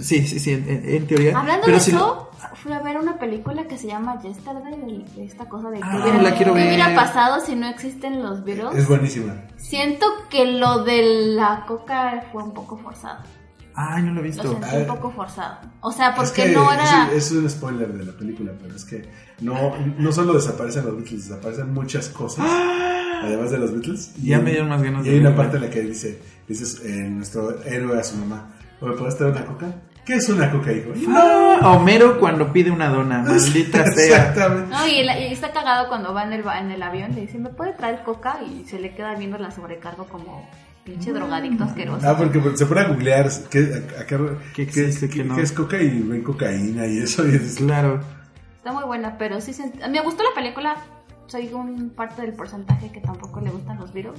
Sí, 0.00 0.26
sí, 0.26 0.38
sí, 0.40 0.52
en, 0.52 0.66
en 0.68 1.06
teoría. 1.06 1.38
Hablando 1.38 1.64
pero 1.66 1.76
de 1.78 1.82
si 1.84 1.90
eso, 1.92 2.30
fui 2.62 2.72
a 2.72 2.80
ver 2.80 2.96
una 2.98 3.18
película 3.18 3.64
que 3.68 3.78
se 3.78 3.86
llama 3.86 4.20
Yesterday, 4.20 5.04
de, 5.16 5.24
esta 5.24 5.48
cosa 5.48 5.70
de 5.70 5.78
que 5.78 5.84
Ah, 5.84 6.00
hubiera, 6.02 6.22
la 6.22 6.34
quiero 6.36 6.54
¿qué 6.54 6.64
hubiera 6.66 6.86
ver. 6.88 6.96
pasado 6.96 7.40
si 7.44 7.54
no 7.54 7.68
existen 7.68 8.22
los 8.22 8.42
virus. 8.44 8.74
Es 8.74 8.88
buenísima. 8.88 9.34
Siento 9.56 10.06
que 10.30 10.46
lo 10.46 10.82
de 10.84 11.02
la 11.36 11.64
coca 11.66 12.24
fue 12.32 12.42
un 12.42 12.52
poco 12.54 12.76
forzado. 12.76 13.20
Ay, 13.80 14.02
no 14.02 14.10
lo 14.10 14.20
he 14.20 14.22
Lo 14.22 14.28
visto. 14.28 14.42
sentí 14.50 14.66
Ah. 14.72 14.78
un 14.78 14.86
poco 14.88 15.12
forzado. 15.12 15.58
O 15.80 15.92
sea, 15.92 16.08
Es 16.10 16.16
porque 16.16 16.42
que 16.46 16.48
no 16.52 16.72
era... 16.72 17.10
es, 17.12 17.26
es 17.26 17.30
un 17.32 17.48
spoiler 17.48 17.92
de 17.92 18.04
la 18.04 18.12
película, 18.18 18.50
pero 18.60 18.74
es 18.74 18.84
que 18.84 19.08
no, 19.40 19.76
no 19.96 20.10
solo 20.10 20.32
desaparecen 20.34 20.84
los 20.86 20.96
Beatles, 20.96 21.28
desaparecen 21.28 21.72
muchas 21.72 22.08
cosas. 22.08 22.44
Además 23.22 23.52
de 23.52 23.58
los 23.58 23.72
Beatles. 23.72 24.10
¡Ah! 24.16 24.20
Ya 24.24 24.40
me 24.40 24.50
dieron 24.50 24.68
más 24.68 24.82
ganas 24.82 25.06
Y 25.06 25.10
de 25.10 25.14
hay 25.14 25.20
una 25.20 25.36
parte 25.36 25.56
en 25.58 25.62
la 25.62 25.70
que 25.70 25.82
dice, 25.82 26.20
dices, 26.48 26.82
eh, 26.84 27.08
nuestro 27.08 27.62
héroe 27.62 27.98
a 28.00 28.02
su 28.02 28.16
mamá, 28.16 28.50
¿me 28.80 28.92
puedes 28.92 29.16
traer 29.16 29.32
una 29.32 29.44
coca? 29.46 29.66
¿Qué 30.04 30.14
es 30.14 30.28
una 30.30 30.50
coca, 30.50 30.72
hijo? 30.72 30.90
Ah, 31.10 31.60
Homero 31.76 32.18
cuando 32.18 32.50
pide 32.52 32.70
una 32.70 32.88
dona, 32.88 33.18
maldita 33.22 33.84
sea. 33.92 34.16
Exactamente. 34.28 34.70
No, 34.74 34.86
y, 34.88 35.00
el- 35.00 35.22
y 35.28 35.32
está 35.32 35.52
cagado 35.52 35.88
cuando 35.88 36.14
va 36.14 36.24
en 36.24 36.32
el, 36.32 36.42
ba- 36.42 36.60
en 36.60 36.70
el 36.70 36.82
avión, 36.82 37.14
le 37.14 37.22
dice, 37.22 37.38
¿me 37.38 37.50
puede 37.50 37.72
traer 37.74 38.02
coca? 38.04 38.38
Y 38.42 38.64
se 38.66 38.78
le 38.80 38.94
queda 38.94 39.14
viendo 39.16 39.36
la 39.38 39.50
sobrecargo 39.50 40.04
como 40.06 40.48
pinche 40.84 41.12
drogadicto 41.12 41.64
asqueroso. 41.64 42.08
Ah, 42.08 42.16
porque 42.16 42.40
se 42.56 42.64
pone 42.64 42.80
a 42.80 42.84
googlear 42.88 43.28
qué, 43.50 43.58
a, 43.98 44.00
a 44.02 44.06
qué, 44.06 44.16
¿Qué 44.54 44.66
qué- 44.66 44.86
existe, 44.86 45.10
qué 45.10 45.24
no? 45.24 45.36
qué 45.36 45.42
es 45.42 45.52
coca 45.52 45.76
y 45.82 46.00
ven 46.00 46.22
cocaína 46.22 46.86
y 46.86 46.98
eso. 47.00 47.26
Y 47.26 47.32
dices, 47.32 47.56
Claro. 47.56 48.00
Está 48.56 48.72
muy 48.72 48.84
buena, 48.84 49.18
pero 49.18 49.40
sí 49.42 49.52
se... 49.52 49.70
Me 49.90 50.00
gustó 50.00 50.22
la 50.22 50.34
película, 50.34 50.76
soy 51.26 51.52
un 51.52 51.90
parte 51.90 52.22
del 52.22 52.32
porcentaje 52.32 52.90
que 52.90 53.00
tampoco 53.00 53.40
le 53.42 53.50
gustan 53.50 53.78
los 53.78 53.92
virus. 53.92 54.18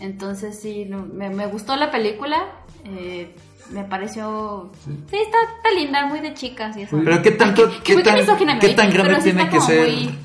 Entonces 0.00 0.58
sí, 0.60 0.86
no- 0.86 1.06
me, 1.06 1.30
me 1.30 1.46
gustó 1.46 1.76
la 1.76 1.90
película, 1.90 2.38
eh, 2.84 3.34
me 3.70 3.84
pareció... 3.84 4.70
Sí, 4.84 5.16
está, 5.16 5.36
está 5.56 5.70
linda, 5.78 6.06
muy 6.06 6.20
de 6.20 6.34
chicas 6.34 6.76
y 6.76 6.82
eso. 6.82 6.98
Pero 7.04 7.22
qué 7.22 7.30
tanto, 7.32 7.66
Ay, 7.70 7.80
qué 7.84 7.94
tan, 8.02 8.58
qué 8.58 8.68
tan 8.70 8.90
grande 8.90 9.16
sí 9.20 9.22
tiene 9.32 9.48
que 9.48 9.60
ser. 9.60 9.80
muy- 9.88 10.18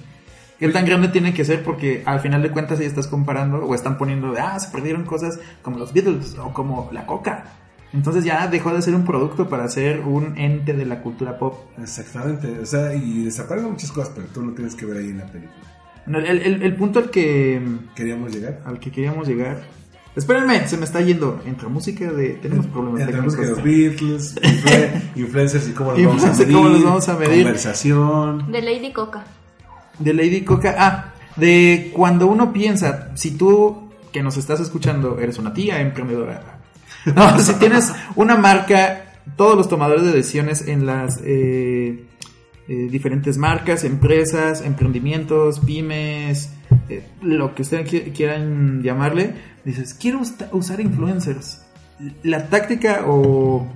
¿Qué 0.57 0.69
tan 0.69 0.85
grande 0.85 1.09
tiene 1.09 1.33
que 1.33 1.43
ser? 1.43 1.63
Porque 1.63 2.01
al 2.05 2.21
final 2.21 2.41
de 2.41 2.49
cuentas 2.49 2.79
ahí 2.79 2.85
estás 2.85 3.07
comparando 3.07 3.57
o 3.65 3.75
están 3.75 3.97
poniendo 3.97 4.31
de, 4.31 4.39
ah, 4.39 4.57
se 4.57 4.69
perdieron 4.71 5.03
cosas 5.03 5.37
como 5.61 5.77
los 5.77 5.91
Beatles 5.91 6.37
o 6.39 6.53
como 6.53 6.89
la 6.93 7.05
coca. 7.05 7.43
Entonces 7.91 8.23
ya 8.23 8.47
dejó 8.47 8.73
de 8.73 8.81
ser 8.81 8.95
un 8.95 9.03
producto 9.05 9.49
para 9.49 9.67
ser 9.67 9.99
un 9.99 10.37
ente 10.37 10.71
de 10.71 10.85
la 10.85 11.01
cultura 11.01 11.37
pop. 11.37 11.59
Exactamente, 11.77 12.59
o 12.59 12.65
sea, 12.65 12.93
y 12.95 13.25
desaparecen 13.25 13.71
muchas 13.71 13.91
cosas, 13.91 14.13
pero 14.15 14.27
tú 14.27 14.43
no 14.43 14.53
tienes 14.53 14.75
que 14.75 14.85
ver 14.85 14.97
ahí 14.97 15.09
en 15.09 15.17
la 15.19 15.25
película. 15.25 15.65
Bueno, 16.05 16.19
El, 16.27 16.41
el- 16.41 16.61
el 16.63 16.75
punto 16.75 16.99
al 16.99 17.09
que, 17.09 17.61
Queríamos 17.95 18.33
llegar. 18.33 18.61
al 18.65 18.79
que 18.79 18.91
queríamos 18.91 19.27
llegar. 19.27 19.63
Espérenme, 20.15 20.65
se 20.67 20.77
me 20.77 20.85
está 20.85 21.01
yendo. 21.01 21.41
Entre 21.45 21.67
música 21.67 22.11
de. 22.11 22.29
Tenemos 22.35 22.67
problemas 22.67 23.01
Entramos 23.01 23.35
que 23.35 23.45
los 23.45 23.61
técnicos. 23.61 24.35
Beatles, 24.35 24.35
influe- 24.41 25.01
influencers 25.15 25.67
y 25.67 25.71
cómo 25.71 25.91
los 25.91 25.99
vamos 26.05 26.23
a 26.23 26.27
Influencers 26.27 26.39
y 26.39 26.41
medir. 26.45 26.55
cómo 26.55 26.69
los 26.69 26.83
vamos 26.83 27.09
a 27.09 27.17
medir. 27.17 27.43
Conversación. 27.43 28.51
De 28.51 28.61
Lady 28.61 28.91
Coca. 28.93 29.23
De 29.99 30.13
Lady 30.13 30.41
Coca. 30.41 30.75
Ah, 30.77 31.13
de 31.35 31.91
cuando 31.93 32.27
uno 32.27 32.53
piensa, 32.53 33.09
si 33.15 33.31
tú 33.37 33.89
que 34.13 34.23
nos 34.23 34.37
estás 34.37 34.61
escuchando 34.61 35.19
eres 35.19 35.37
una 35.37 35.53
tía 35.53 35.81
emprendedora. 35.81 36.59
No, 37.13 37.37
si 37.39 37.53
tienes 37.55 37.91
una 38.15 38.35
marca, 38.35 39.03
todos 39.35 39.55
los 39.55 39.69
tomadores 39.69 40.03
de 40.05 40.11
decisiones 40.11 40.67
en 40.67 40.85
las 40.87 41.19
eh, 41.23 42.03
eh, 42.67 42.87
diferentes 42.89 43.37
marcas, 43.37 43.83
empresas, 43.83 44.61
emprendimientos, 44.61 45.59
pymes, 45.59 46.51
eh, 46.89 47.03
lo 47.21 47.53
que 47.55 47.61
ustedes 47.61 47.91
qui- 47.91 48.13
quieran 48.13 48.81
llamarle, 48.83 49.33
dices, 49.63 49.93
quiero 49.93 50.21
usar 50.51 50.79
influencers. 50.79 51.61
La 52.23 52.47
táctica 52.49 53.03
o 53.07 53.67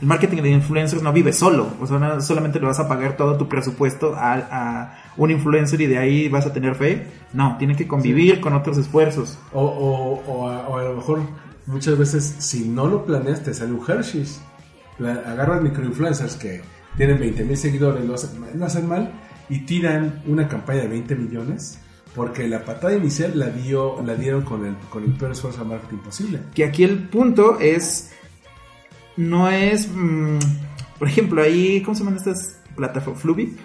el 0.00 0.06
marketing 0.06 0.42
de 0.42 0.50
influencers 0.50 1.02
no 1.02 1.12
vive 1.12 1.32
solo, 1.32 1.68
o 1.80 1.86
sea, 1.86 1.98
no 1.98 2.20
solamente 2.20 2.60
le 2.60 2.66
vas 2.66 2.78
a 2.80 2.88
pagar 2.88 3.16
todo 3.16 3.36
tu 3.36 3.48
presupuesto 3.48 4.14
a, 4.16 4.34
a 4.34 4.98
un 5.16 5.30
influencer 5.30 5.80
y 5.80 5.86
de 5.86 5.98
ahí 5.98 6.28
vas 6.28 6.46
a 6.46 6.52
tener 6.52 6.74
fe. 6.74 7.06
No, 7.32 7.56
tiene 7.58 7.74
que 7.76 7.88
convivir 7.88 8.40
con 8.40 8.52
otros 8.52 8.76
esfuerzos. 8.78 9.38
O, 9.52 9.62
o, 9.64 10.22
o, 10.32 10.48
a, 10.48 10.68
o 10.68 10.78
a 10.78 10.84
lo 10.84 10.94
mejor 10.96 11.20
muchas 11.66 11.96
veces 11.98 12.36
si 12.38 12.68
no 12.68 12.86
lo 12.86 13.04
planeas 13.06 13.42
te 13.42 13.54
sale 13.54 13.72
un 13.72 13.80
Hershey's. 13.88 14.40
Agarras 15.00 15.62
microinfluencers 15.62 16.36
que 16.36 16.60
tienen 16.96 17.18
20 17.18 17.44
mil 17.44 17.56
seguidores, 17.56 18.04
lo 18.04 18.14
hacen, 18.14 18.30
lo 18.54 18.64
hacen 18.64 18.88
mal 18.88 19.12
y 19.48 19.60
tiran 19.60 20.22
una 20.26 20.48
campaña 20.48 20.82
de 20.82 20.88
20 20.88 21.14
millones 21.16 21.78
porque 22.14 22.46
la 22.46 22.64
patada 22.64 22.94
inicial 22.94 23.38
la 23.38 23.48
dio 23.48 24.00
la 24.02 24.14
dieron 24.14 24.42
con 24.42 24.64
el, 24.64 24.76
con 24.88 25.02
el 25.04 25.12
peor 25.12 25.32
esfuerzo 25.32 25.64
de 25.64 25.70
marketing 25.70 25.98
posible. 25.98 26.40
Que 26.54 26.64
aquí 26.64 26.84
el 26.84 27.08
punto 27.08 27.58
es, 27.58 28.12
no 29.16 29.50
es, 29.50 29.88
mm, 29.92 30.38
por 30.98 31.08
ejemplo, 31.08 31.42
ahí, 31.42 31.82
¿cómo 31.82 31.94
se 31.94 32.04
llaman 32.04 32.16
estas 32.18 32.60
plataformas? 32.76 33.20
Fluvi. 33.20 33.56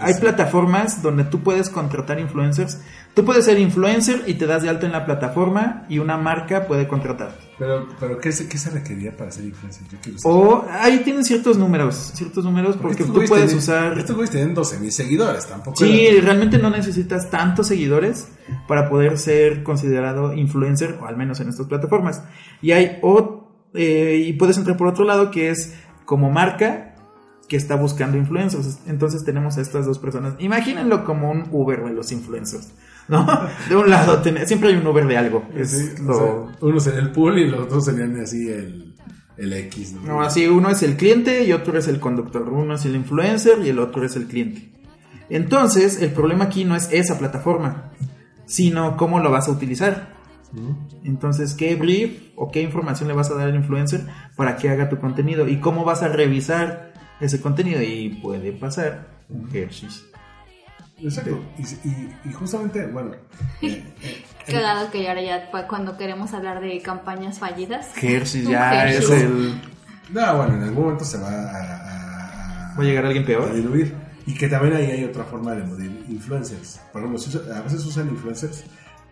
Hay 0.00 0.14
plataformas 0.20 1.02
donde 1.02 1.24
tú 1.24 1.40
puedes 1.42 1.70
contratar 1.70 2.18
influencers. 2.20 2.80
Tú 3.14 3.24
puedes 3.24 3.46
ser 3.46 3.58
influencer 3.58 4.22
y 4.26 4.34
te 4.34 4.46
das 4.46 4.62
de 4.62 4.68
alta 4.68 4.86
en 4.86 4.92
la 4.92 5.04
plataforma 5.04 5.84
y 5.88 5.98
una 5.98 6.16
marca 6.16 6.66
puede 6.66 6.86
contratarte. 6.86 7.44
Pero, 7.58 7.88
pero 7.98 8.18
¿qué, 8.18 8.30
se, 8.30 8.48
¿qué 8.48 8.58
se 8.58 8.70
requería 8.70 9.16
para 9.16 9.32
ser 9.32 9.44
influencer? 9.46 9.82
Yo. 9.90 9.98
O 10.24 10.64
ahí 10.70 10.98
tienen 10.98 11.24
ciertos 11.24 11.58
números, 11.58 12.12
ciertos 12.14 12.44
números 12.44 12.76
porque 12.76 13.02
tú 13.04 13.14
puedes 13.26 13.52
usar... 13.54 13.98
Estos 13.98 14.14
güeyes 14.14 14.30
tienen 14.30 14.54
12 14.54 14.78
mil 14.78 14.92
seguidores, 14.92 15.46
tampoco. 15.46 15.76
Sí, 15.76 16.06
era- 16.06 16.26
realmente 16.26 16.58
no 16.58 16.70
necesitas 16.70 17.28
tantos 17.30 17.66
seguidores 17.66 18.28
para 18.68 18.88
poder 18.88 19.18
ser 19.18 19.64
considerado 19.64 20.32
influencer, 20.34 20.96
o 21.00 21.06
al 21.06 21.16
menos 21.16 21.40
en 21.40 21.48
estas 21.48 21.66
plataformas. 21.66 22.22
Y 22.62 22.70
hay 22.72 22.98
o- 23.02 23.48
eh, 23.74 24.22
y 24.26 24.32
puedes 24.34 24.56
entrar 24.58 24.76
por 24.76 24.86
otro 24.86 25.04
lado 25.04 25.30
que 25.32 25.50
es 25.50 25.74
como 26.04 26.30
marca 26.30 26.87
que 27.48 27.56
está 27.56 27.76
buscando 27.76 28.16
influencers. 28.18 28.78
Entonces 28.86 29.24
tenemos 29.24 29.56
a 29.56 29.60
estas 29.62 29.86
dos 29.86 29.98
personas. 29.98 30.34
Imagínenlo 30.38 31.04
como 31.04 31.30
un 31.30 31.44
Uber 31.50 31.82
de 31.84 31.92
los 31.92 32.12
influencers. 32.12 32.72
¿No? 33.08 33.26
De 33.70 33.74
un 33.76 33.88
lado, 33.88 34.18
ten- 34.18 34.46
siempre 34.46 34.68
hay 34.68 34.76
un 34.76 34.86
Uber 34.86 35.06
de 35.06 35.16
algo. 35.16 35.42
Es 35.56 35.70
Sí, 35.70 36.02
o 36.02 36.04
lo- 36.04 36.14
sea, 36.14 36.58
uno 36.60 36.80
sería 36.80 37.00
el 37.00 37.10
pool 37.10 37.38
y 37.38 37.48
los 37.48 37.60
otros 37.60 37.86
serían 37.86 38.20
así 38.20 38.48
el, 38.50 38.94
el 39.38 39.52
X. 39.54 39.94
¿no? 39.94 40.02
No, 40.02 40.22
así 40.22 40.46
uno 40.46 40.68
es 40.68 40.82
el 40.82 40.96
cliente 40.96 41.44
y 41.44 41.52
otro 41.52 41.78
es 41.78 41.88
el 41.88 42.00
conductor. 42.00 42.46
Uno 42.50 42.74
es 42.74 42.84
el 42.84 42.94
influencer 42.96 43.58
y 43.64 43.70
el 43.70 43.78
otro 43.78 44.04
es 44.04 44.14
el 44.16 44.26
cliente. 44.26 44.70
Entonces, 45.30 46.02
el 46.02 46.10
problema 46.12 46.44
aquí 46.44 46.64
no 46.66 46.76
es 46.76 46.90
esa 46.92 47.18
plataforma, 47.18 47.92
sino 48.46 48.96
cómo 48.98 49.20
lo 49.20 49.30
vas 49.30 49.48
a 49.48 49.52
utilizar. 49.52 50.16
Entonces, 51.04 51.54
¿qué 51.54 51.76
brief 51.76 52.30
o 52.36 52.50
qué 52.50 52.62
información 52.62 53.08
le 53.08 53.14
vas 53.14 53.30
a 53.30 53.34
dar 53.34 53.48
al 53.48 53.54
influencer 53.54 54.06
para 54.36 54.56
que 54.56 54.68
haga 54.70 54.88
tu 54.88 54.98
contenido? 54.98 55.46
Y 55.48 55.60
cómo 55.60 55.84
vas 55.84 56.02
a 56.02 56.08
revisar 56.08 56.87
ese 57.20 57.40
contenido. 57.40 57.82
Y 57.82 58.18
puede 58.22 58.52
pasar 58.52 59.06
un 59.28 59.48
Hershey's. 59.54 60.04
Exacto. 61.00 61.38
Y, 61.58 61.62
y- 61.88 62.16
y 62.24 62.32
justamente, 62.32 62.86
bueno, 62.88 63.12
eh, 63.62 63.84
eh, 64.02 64.24
Qué 64.46 64.60
dado 64.60 64.90
que 64.90 65.08
ahora 65.08 65.22
ya 65.22 65.50
cuando 65.68 65.96
queremos 65.96 66.32
hablar 66.34 66.60
de 66.60 66.80
campañas 66.82 67.38
fallidas. 67.38 67.88
Hershey's 68.02 68.48
ya 68.48 68.84
Hershey's. 68.88 69.04
es 69.10 69.22
el... 69.22 69.60
No, 70.10 70.36
bueno, 70.38 70.54
en 70.54 70.62
algún 70.62 70.84
momento 70.84 71.04
se 71.04 71.18
va 71.18 71.28
a, 71.28 71.50
a- 71.50 72.72
a- 72.72 72.74
¿Va 72.76 72.82
a 72.82 72.86
llegar 72.86 73.04
alguien 73.06 73.24
peor? 73.24 73.48
a 73.50 73.54
diluir. 73.54 73.94
Y 74.26 74.34
que 74.34 74.48
también 74.48 74.74
ahí 74.76 74.90
hay 74.90 75.04
otra 75.04 75.24
forma 75.24 75.52
de 75.54 75.64
medir 75.64 76.04
influencers. 76.08 76.80
Por 76.92 77.02
ejemplo, 77.02 77.20
a 77.54 77.60
veces 77.62 77.84
usan 77.86 78.08
influencers 78.08 78.64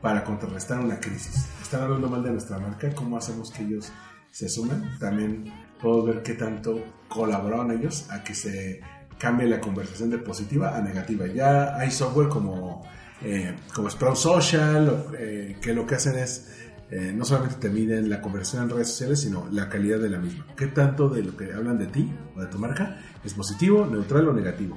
para 0.03 0.23
contrarrestar 0.25 0.79
una 0.81 0.99
crisis. 1.01 1.47
Están 1.63 1.83
hablando 1.85 2.09
mal 2.09 2.23
de 2.23 2.31
nuestra 2.33 2.59
marca, 2.59 2.91
¿cómo 2.95 3.17
hacemos 3.17 3.51
que 3.51 3.63
ellos 3.63 3.91
se 4.37 4.51
sumen? 4.51 4.99
También 4.99 5.51
puedo 5.81 6.05
ver 6.05 6.23
qué 6.23 6.35
tanto 6.35 6.85
colaboraron 7.09 7.71
ellos 7.71 8.07
a 8.11 8.23
que 8.23 8.35
se 8.35 8.81
cambie 9.19 9.47
la 9.49 9.61
conversación 9.61 10.11
de 10.11 10.19
positiva 10.19 10.77
a 10.77 10.83
negativa. 10.83 11.27
Ya 11.27 11.75
hay 11.77 11.91
software 11.91 12.29
como, 12.29 12.83
eh, 13.23 13.55
como 13.75 13.89
Sprout 13.89 14.17
Social, 14.17 15.07
eh, 15.19 15.57
que 15.63 15.73
lo 15.73 15.87
que 15.87 15.95
hacen 15.95 16.19
es 16.19 16.53
eh, 16.91 17.13
no 17.17 17.25
solamente 17.25 17.57
te 17.57 17.71
miden 17.71 18.11
la 18.11 18.21
conversión 18.21 18.63
en 18.65 18.69
redes 18.71 18.89
sociales, 18.89 19.21
sino 19.23 19.49
la 19.51 19.71
calidad 19.71 19.99
de 20.01 20.11
la 20.11 20.19
misma. 20.19 20.47
¿Qué 20.55 20.67
tanto 20.67 21.09
de 21.09 21.23
lo 21.23 21.35
que 21.35 21.55
hablan 21.55 21.79
de 21.79 21.87
ti 21.87 22.13
o 22.37 22.41
de 22.43 22.47
tu 22.47 22.59
marca 22.59 22.99
es 23.25 23.33
positivo, 23.33 23.87
neutral 23.87 24.29
o 24.29 24.35
negativo? 24.35 24.77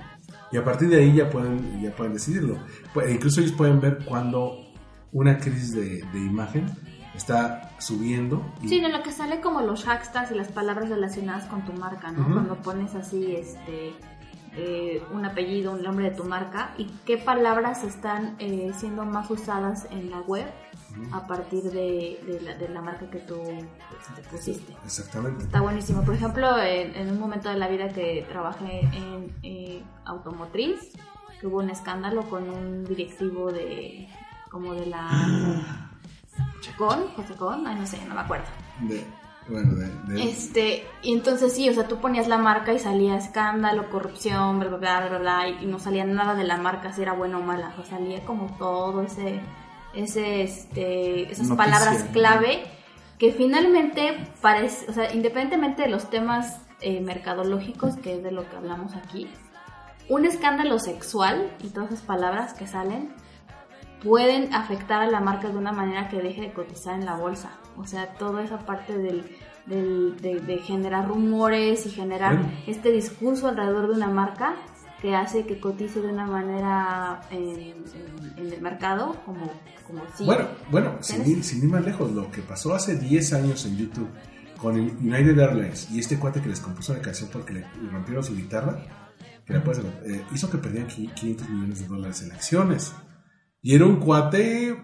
Y 0.54 0.58
a 0.58 0.64
partir 0.64 0.88
de 0.88 1.02
ahí 1.02 1.14
ya 1.18 1.30
pueden, 1.30 1.82
ya 1.84 1.94
pueden 1.94 2.14
decidirlo. 2.14 2.58
Pu- 2.94 3.12
incluso 3.14 3.42
ellos 3.42 3.52
pueden 3.52 3.82
ver 3.82 4.00
cuando 4.06 4.56
una 5.12 5.38
crisis 5.38 5.74
de, 5.74 6.02
de 6.14 6.20
imagen 6.20 6.66
está 7.16 7.72
subiendo. 7.80 8.42
y- 8.62 8.70
Sí, 8.70 8.82
de 8.82 8.90
lo 8.90 9.04
que 9.04 9.12
sale 9.12 9.42
como 9.42 9.62
los 9.62 9.84
hashtags 9.86 10.32
y 10.32 10.36
las 10.36 10.50
palabras 10.50 10.90
relacionadas 10.90 11.46
con 11.46 11.64
tu 11.66 11.74
marca, 11.74 12.12
¿no? 12.12 12.26
Cuando 12.32 12.56
pones 12.56 12.96
así, 12.96 13.36
este, 13.36 13.94
eh, 14.56 15.02
un 15.14 15.26
apellido, 15.26 15.72
un 15.74 15.84
nombre 15.84 16.10
de 16.10 16.16
tu 16.16 16.24
marca 16.24 16.74
y 16.78 16.86
qué 17.06 17.18
palabras 17.18 17.84
están 17.84 18.36
eh, 18.40 18.72
siendo 18.76 19.06
más 19.06 19.30
usadas 19.30 19.88
en 19.92 20.10
la 20.10 20.22
web 20.22 20.48
a 21.12 21.28
partir 21.28 21.64
de, 21.64 22.20
de 22.26 22.42
la, 22.42 22.56
de 22.56 22.68
la 22.70 22.82
marca 22.82 23.10
que 23.12 23.20
tú 23.20 23.36
este, 23.36 24.22
pusiste. 24.32 24.76
Exactamente. 24.84 25.44
Está 25.44 25.62
buenísimo. 25.62 26.04
Por 26.04 26.16
ejemplo, 26.16 26.58
en, 26.58 26.96
en 26.96 27.12
un 27.12 27.20
momento 27.20 27.48
de 27.50 27.58
la 27.58 27.68
vida 27.68 27.90
que 27.90 28.26
trabajé 28.28 28.82
en 28.82 29.32
eh, 29.44 29.84
automotriz, 30.06 30.80
que 31.40 31.46
hubo 31.48 31.60
un 31.60 31.70
escándalo 31.70 32.24
con 32.24 32.50
un 32.50 32.84
directivo 32.86 33.52
de 33.52 34.08
como 34.50 34.74
de 34.74 34.88
la 34.88 35.89
Con, 36.80 37.08
José 37.10 37.36
ay 37.68 37.76
no 37.76 37.86
sé, 37.86 37.98
no 38.08 38.16
me 38.16 38.22
acuerdo. 38.22 38.46
De- 38.80 39.06
bueno, 39.50 39.74
de, 39.76 39.88
de- 40.14 40.30
Este, 40.30 40.88
y 41.02 41.14
entonces 41.14 41.54
sí, 41.54 41.68
o 41.70 41.74
sea, 41.74 41.88
tú 41.88 41.98
ponías 41.98 42.28
la 42.28 42.38
marca 42.38 42.72
y 42.74 42.80
salía 42.80 43.18
escándalo, 43.18 43.90
corrupción, 43.90 44.60
bla, 44.60 44.70
bla, 44.70 44.78
bla, 44.78 45.08
bla, 45.10 45.18
bla, 45.20 45.50
y 45.50 45.66
no 45.66 45.78
salía 45.80 46.06
nada 46.06 46.36
de 46.36 46.44
la 46.46 46.58
marca 46.58 46.94
si 46.94 47.02
era 47.02 47.14
buena 47.14 47.38
o 47.38 47.42
mala, 47.42 47.74
o 47.78 47.84
sea, 47.84 47.98
salía 47.98 48.24
como 48.26 48.46
todo 48.58 49.02
ese, 49.04 49.40
ese, 49.94 50.44
este, 50.44 51.24
esas 51.32 51.50
Noticia. 51.50 51.56
palabras 51.58 52.04
clave 52.14 52.64
que 53.18 53.32
finalmente 53.34 54.32
parece, 54.42 54.90
o 54.90 54.94
sea, 54.94 55.14
independientemente 55.14 55.82
de 55.82 55.90
los 55.90 56.10
temas 56.10 56.62
eh, 56.82 57.02
mercadológicos, 57.02 57.98
que 57.98 58.16
es 58.18 58.24
de 58.24 58.32
lo 58.32 58.48
que 58.50 58.56
hablamos 58.56 58.96
aquí, 58.96 59.28
un 60.10 60.26
escándalo 60.26 60.80
sexual 60.80 61.52
y 61.62 61.70
todas 61.70 61.92
esas 61.92 62.06
palabras 62.06 62.54
que 62.54 62.68
salen 62.68 63.14
pueden 64.04 64.54
afectar 64.54 65.02
a 65.02 65.08
la 65.12 65.20
marca 65.20 65.50
de 65.50 65.58
una 65.58 65.72
manera 65.72 66.08
que 66.10 66.22
deje 66.22 66.42
de 66.42 66.54
cotizar 66.54 66.96
en 67.00 67.06
la 67.06 67.16
bolsa. 67.16 67.52
O 67.78 67.86
sea, 67.86 68.08
toda 68.16 68.44
esa 68.44 68.60
parte 68.60 68.98
del, 68.98 69.24
del- 69.66 70.16
de, 70.22 70.40
de 70.40 70.58
generar 70.60 71.08
rumores 71.08 71.86
y 71.86 71.90
generar 71.92 72.38
Bueno. 72.38 72.52
este 72.68 72.92
discurso 72.92 73.48
alrededor 73.48 73.88
de 73.88 73.94
una 73.96 74.08
marca 74.10 74.56
que 75.02 75.16
hace 75.16 75.46
que 75.46 75.60
cotice 75.60 76.02
de 76.02 76.10
una 76.10 76.26
manera 76.26 77.22
en, 77.32 77.50
en- 77.60 77.84
en 78.38 78.54
el 78.54 78.62
mercado 78.62 79.16
como, 79.26 79.50
como 79.88 80.02
si... 80.16 80.26
Bueno, 80.26 80.46
bueno, 80.72 80.98
sin 81.02 81.26
ir, 81.30 81.44
sin 81.44 81.60
ir 81.64 81.70
más 81.70 81.86
lejos, 81.86 82.12
lo 82.12 82.30
que 82.32 82.42
pasó 82.42 82.74
hace 82.76 82.96
10 82.98 83.34
años 83.34 83.66
en 83.66 83.78
YouTube 83.78 84.10
con 84.58 84.76
el 84.76 84.90
United 84.98 85.40
Airlines 85.40 85.90
y 85.90 86.00
este 86.00 86.20
cuate 86.20 86.42
que 86.42 86.50
les 86.50 86.60
compuso 86.60 86.94
la 86.94 87.02
canción 87.02 87.30
porque 87.32 87.54
le 87.54 87.66
rompieron 87.92 88.22
su 88.24 88.36
guitarra, 88.36 88.78
que 89.46 89.54
la 89.54 89.64
puedes- 89.64 89.82
eh, 90.06 90.22
hizo 90.34 90.50
que 90.50 90.58
perdieran 90.58 90.90
qui- 90.90 91.14
500 91.14 91.50
millones 91.50 91.80
de 91.80 91.88
dólares 91.88 92.22
en 92.24 92.32
acciones. 92.34 92.94
Y 93.62 93.76
era 93.76 93.86
un 93.86 93.98
cuate 93.98 94.76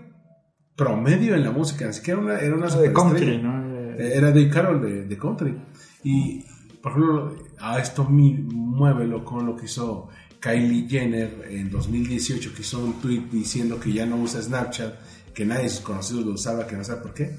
promedio 0.75 1.35
en 1.35 1.43
la 1.43 1.51
música, 1.51 1.89
así 1.89 2.01
que 2.01 2.11
era 2.11 2.19
una, 2.19 2.39
era 2.39 2.55
una 2.55 2.67
de 2.67 2.91
country. 2.91 3.37
¿no? 3.41 3.93
Eh, 3.97 4.13
Era 4.15 4.29
Dave 4.29 4.49
Carroll 4.49 4.81
de, 4.81 5.05
de 5.05 5.17
country. 5.17 5.57
Y, 6.03 6.43
por 6.81 6.91
ejemplo, 6.91 7.35
a 7.59 7.79
esto 7.79 8.05
mi, 8.05 8.33
muévelo 8.33 9.23
con 9.23 9.45
lo 9.45 9.55
que 9.55 9.65
hizo 9.65 10.09
Kylie 10.39 10.87
Jenner 10.87 11.47
en 11.49 11.71
2018, 11.71 12.53
que 12.53 12.61
hizo 12.61 12.83
un 12.83 12.93
tweet 12.99 13.23
diciendo 13.31 13.79
que 13.79 13.91
ya 13.91 14.05
no 14.05 14.17
usa 14.17 14.41
Snapchat, 14.41 14.93
que 15.33 15.45
nadie 15.45 15.63
de 15.63 15.69
sus 15.69 15.81
conocidos 15.81 16.25
lo 16.25 16.33
usaba, 16.33 16.67
que 16.67 16.75
no 16.75 16.83
sabe 16.83 17.01
por 17.01 17.13
qué. 17.13 17.35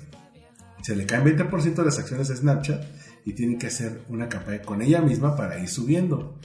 Se 0.83 0.97
le 0.97 1.07
caen 1.07 1.25
20% 1.25 1.75
de 1.75 1.85
las 1.85 1.99
acciones 1.99 2.29
de 2.29 2.37
Snapchat 2.37 2.85
y 3.25 3.33
tiene 3.33 3.59
que 3.59 3.67
hacer 3.67 4.03
una 4.09 4.29
campaña 4.29 4.63
con 4.63 4.83
ella 4.83 5.01
misma 5.01 5.37
para 5.37 5.59
ir 5.59 5.69
subiendo. 5.69 6.39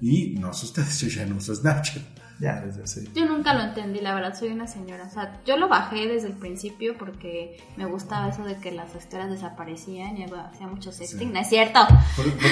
Y 0.00 0.36
no 0.38 0.52
sé 0.52 0.66
ustedes, 0.66 0.98
yo 1.00 1.08
ya 1.08 1.26
no 1.26 1.36
uso 1.36 1.54
Snapchat. 1.54 2.02
Ya, 2.40 2.60
desde 2.60 2.84
hace... 2.84 3.08
Yo 3.14 3.24
nunca 3.26 3.52
lo 3.52 3.62
entendí, 3.64 4.00
la 4.00 4.14
verdad, 4.14 4.32
soy 4.38 4.50
una 4.50 4.68
señora. 4.68 5.06
O 5.06 5.10
sea, 5.10 5.40
yo 5.44 5.56
lo 5.56 5.66
bajé 5.68 6.06
desde 6.06 6.28
el 6.28 6.34
principio 6.34 6.96
porque 6.96 7.56
me 7.76 7.84
gustaba 7.86 8.28
eso 8.28 8.44
de 8.44 8.56
que 8.58 8.70
las 8.70 8.94
historias 8.94 9.28
desaparecían 9.28 10.16
y 10.16 10.22
hacía 10.24 10.68
mucho 10.68 10.92
sexting. 10.92 11.18
Sí. 11.18 11.34
No 11.34 11.40
es 11.40 11.48
cierto. 11.48 11.80
Por- 12.14 12.26
Porque, 12.32 12.48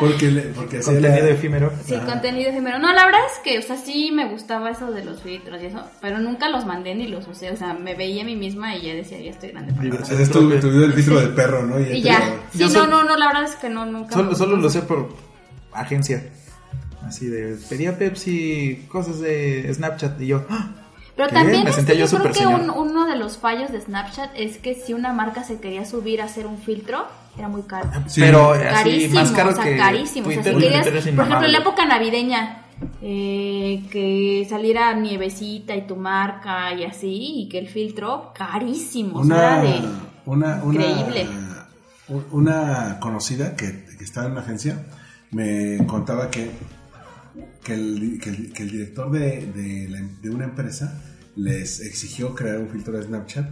porque, 0.00 0.30
le- 0.30 0.42
porque 0.42 0.78
hacía 0.80 0.92
Contenido 0.92 1.24
la- 1.24 1.30
efímero. 1.32 1.72
Sí, 1.82 1.94
Ajá. 1.94 2.04
contenido 2.04 2.50
efímero. 2.50 2.78
No, 2.78 2.92
la 2.92 3.06
verdad 3.06 3.20
es 3.32 3.38
que, 3.42 3.58
o 3.58 3.62
sea, 3.62 3.76
sí 3.78 4.10
me 4.12 4.28
gustaba 4.28 4.70
eso 4.70 4.90
de 4.92 5.02
los 5.02 5.22
filtros 5.22 5.62
y 5.62 5.66
eso, 5.66 5.82
pero 6.02 6.18
nunca 6.18 6.50
los 6.50 6.66
mandé 6.66 6.94
ni 6.94 7.06
los 7.08 7.26
usé. 7.26 7.50
O 7.50 7.56
sea, 7.56 7.72
me 7.72 7.94
veía 7.94 8.20
a 8.22 8.26
mí 8.26 8.36
misma 8.36 8.76
y 8.76 8.82
ya 8.82 8.94
decía, 8.94 9.18
ya 9.18 9.30
estoy 9.30 9.50
grande. 9.52 9.72
para. 9.72 10.02
Haces 10.02 10.30
tu, 10.30 10.40
tu 10.60 10.68
video 10.68 10.80
del 10.82 10.92
filtro 10.92 11.18
del 11.20 11.30
perro, 11.34 11.64
¿no? 11.64 11.80
Y 11.80 12.02
ya. 12.02 12.20
Sí, 12.52 12.58
Yo 12.58 12.68
no, 12.68 12.86
no, 12.86 13.02
no, 13.04 13.16
la 13.16 13.28
verdad 13.28 13.44
es 13.44 13.56
que 13.56 13.70
no, 13.70 13.86
nunca. 13.86 14.14
Solo, 14.14 14.34
solo 14.34 14.56
lo 14.58 14.68
sé 14.68 14.82
por 14.82 15.08
agencia. 15.72 16.22
Así 17.06 17.26
de, 17.26 17.56
pedía 17.68 17.96
Pepsi, 17.98 18.86
cosas 18.88 19.20
de 19.20 19.72
Snapchat 19.72 20.20
y 20.20 20.26
yo... 20.28 20.44
¡ah! 20.50 20.68
Pero 21.16 21.28
¿Qué? 21.28 21.34
también 21.34 21.64
Me 21.64 21.70
es 21.70 21.76
que 21.76 21.96
yo 21.96 22.06
yo 22.06 22.18
creo 22.18 22.32
que 22.32 22.46
un- 22.46 22.68
uno 22.68 23.06
de 23.06 23.16
los 23.16 23.38
fallos 23.38 23.72
de 23.72 23.80
Snapchat 23.80 24.30
es 24.36 24.58
que 24.58 24.74
si 24.74 24.92
una 24.92 25.14
marca 25.14 25.44
se 25.44 25.58
quería 25.60 25.86
subir 25.86 26.20
a 26.20 26.24
hacer 26.26 26.46
un 26.46 26.58
filtro, 26.58 27.06
era 27.38 27.48
muy 27.48 27.62
caro. 27.62 27.88
Sí. 28.06 28.20
Pero 28.20 28.52
así, 28.52 28.62
carísimo, 28.64 29.14
más 29.14 29.30
caro 29.30 29.50
o 29.50 29.54
sea, 29.54 29.64
que 29.64 29.76
carísimo. 29.78 30.28
O 30.28 30.30
sea, 30.32 30.42
si 30.42 30.50
Twitter. 30.50 30.62
querías, 30.68 30.82
Twitter 30.84 31.08
es 31.08 31.14
por 31.14 31.24
ejemplo, 31.24 31.46
en 31.46 31.52
la 31.52 31.58
época 31.58 31.86
navideña, 31.86 32.62
eh, 33.00 33.82
que 33.90 34.46
saliera 34.50 34.92
nievecita 34.94 35.74
y 35.74 35.86
tu 35.86 35.96
marca 35.96 36.74
y 36.74 36.84
así, 36.84 37.16
y 37.44 37.48
que 37.48 37.60
el 37.60 37.68
filtro, 37.68 38.32
carísimo. 38.36 39.20
o 39.20 39.24
sea, 39.24 39.34
una, 39.36 39.62
de- 39.62 39.80
una, 40.26 40.60
una, 40.64 40.84
Increíble. 40.86 41.26
una 42.32 42.98
conocida 43.00 43.56
que, 43.56 43.84
que 43.96 44.04
estaba 44.04 44.26
en 44.26 44.32
una 44.32 44.42
agencia 44.42 44.84
me 45.30 45.78
contaba 45.86 46.30
que, 46.30 46.50
que, 47.64 47.74
el, 47.74 48.18
que 48.22 48.30
el- 48.30 48.52
que 48.52 48.62
el 48.62 48.70
director 48.70 49.10
de, 49.10 49.46
de, 49.54 49.88
la- 49.88 50.00
de 50.22 50.30
una 50.30 50.44
empresa 50.44 51.02
les 51.36 51.80
exigió 51.80 52.34
crear 52.34 52.58
un 52.58 52.68
filtro 52.68 52.96
de 52.96 53.02
Snapchat 53.04 53.48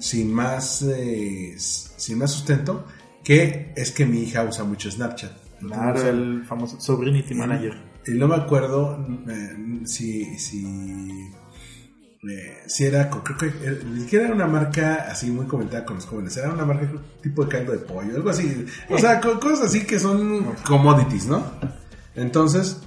sin 0.00 0.32
más, 0.32 0.82
eh, 0.82 1.54
sin 1.56 2.18
más 2.18 2.30
sustento 2.32 2.86
que 3.24 3.72
es 3.76 3.90
que 3.92 4.04
mi 4.06 4.22
hija 4.22 4.44
usa 4.44 4.64
mucho 4.64 4.90
Snapchat. 4.90 5.32
Claro, 5.60 6.08
el 6.08 6.44
famoso 6.44 6.80
Sobrinity 6.80 7.34
Manager. 7.34 7.76
Y 8.06 8.12
no 8.12 8.26
me 8.26 8.34
acuerdo 8.34 9.06
eh, 9.28 9.80
si, 9.84 10.24
si, 10.40 10.64
eh, 12.28 12.58
si 12.66 12.84
era, 12.84 13.08
creo 13.10 13.36
que 13.38 13.52
ni 13.92 14.00
siquiera 14.02 14.24
era 14.26 14.34
una 14.34 14.46
marca 14.48 15.06
así 15.08 15.30
muy 15.30 15.46
comentada 15.46 15.84
con 15.84 15.96
los 15.96 16.06
jóvenes, 16.06 16.36
era 16.36 16.52
una 16.52 16.64
marca 16.64 16.90
tipo 17.22 17.44
de 17.44 17.50
caldo 17.50 17.72
de 17.72 17.78
pollo, 17.78 18.16
algo 18.16 18.30
así. 18.30 18.64
O 18.90 18.98
sea, 18.98 19.20
co- 19.20 19.38
cosas 19.38 19.66
así 19.66 19.84
que 19.84 20.00
son 20.00 20.54
commodities, 20.66 21.26
¿no? 21.26 21.44
Entonces, 22.14 22.78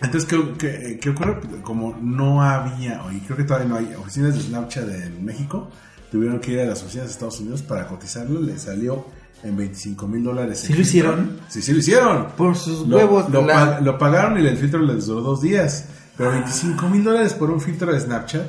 entonces 0.00 0.28
¿qué, 0.28 0.52
qué, 0.58 0.98
qué 1.00 1.10
ocurre? 1.10 1.40
Como 1.62 1.96
no 2.00 2.42
había, 2.42 3.02
y 3.12 3.20
creo 3.20 3.36
que 3.36 3.44
todavía 3.44 3.68
no 3.68 3.76
hay 3.76 3.94
oficinas 3.94 4.34
de 4.34 4.40
Snapchat 4.42 4.88
en 4.88 5.24
México, 5.24 5.70
tuvieron 6.10 6.40
que 6.40 6.52
ir 6.52 6.60
a 6.60 6.64
las 6.66 6.82
oficinas 6.82 7.06
de 7.06 7.12
Estados 7.12 7.40
Unidos 7.40 7.62
para 7.62 7.86
cotizarlo, 7.86 8.40
le 8.40 8.58
salió 8.58 9.06
en 9.42 9.56
25 9.56 10.06
mil 10.06 10.22
dólares. 10.24 10.60
¿Sí 10.60 10.72
lo 10.72 10.80
hicieron? 10.80 11.38
Sí, 11.48 11.60
sí 11.62 11.72
lo 11.72 11.78
hicieron. 11.78 12.28
Por 12.36 12.56
sus 12.56 12.86
Lo, 12.86 12.96
huevos. 12.96 13.28
lo 13.30 13.44
la- 13.46 13.80
lo 13.80 13.98
pagaron 13.98 14.42
y 14.42 14.46
el 14.46 14.56
filtro 14.56 14.80
les 14.80 15.06
duró 15.06 15.20
dos 15.20 15.40
días. 15.42 15.86
Pero 16.16 16.30
25 16.30 16.88
mil 16.88 17.02
dólares 17.04 17.34
por 17.34 17.50
un 17.50 17.60
filtro 17.60 17.92
de 17.92 18.00
Snapchat. 18.00 18.46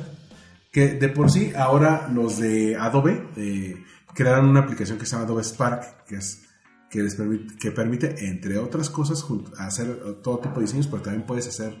Que 0.72 0.94
de 0.94 1.08
por 1.08 1.30
sí, 1.30 1.52
ahora 1.56 2.08
los 2.14 2.38
de 2.38 2.76
Adobe 2.76 3.28
eh, 3.36 3.82
crearon 4.14 4.48
una 4.48 4.60
aplicación 4.60 4.96
que 4.98 5.04
se 5.06 5.12
llama 5.12 5.24
Adobe 5.24 5.42
Spark, 5.42 6.04
que 6.06 6.16
es 6.16 6.42
que 6.96 7.02
les 7.02 7.14
permite, 7.14 7.54
que 7.56 7.70
permite, 7.70 8.26
entre 8.28 8.58
otras 8.58 8.88
cosas, 8.90 9.24
hacer 9.58 10.20
todo 10.22 10.38
tipo 10.38 10.56
de 10.56 10.62
diseños, 10.62 10.86
pero 10.86 11.02
también 11.02 11.26
puedes 11.26 11.46
hacer 11.46 11.76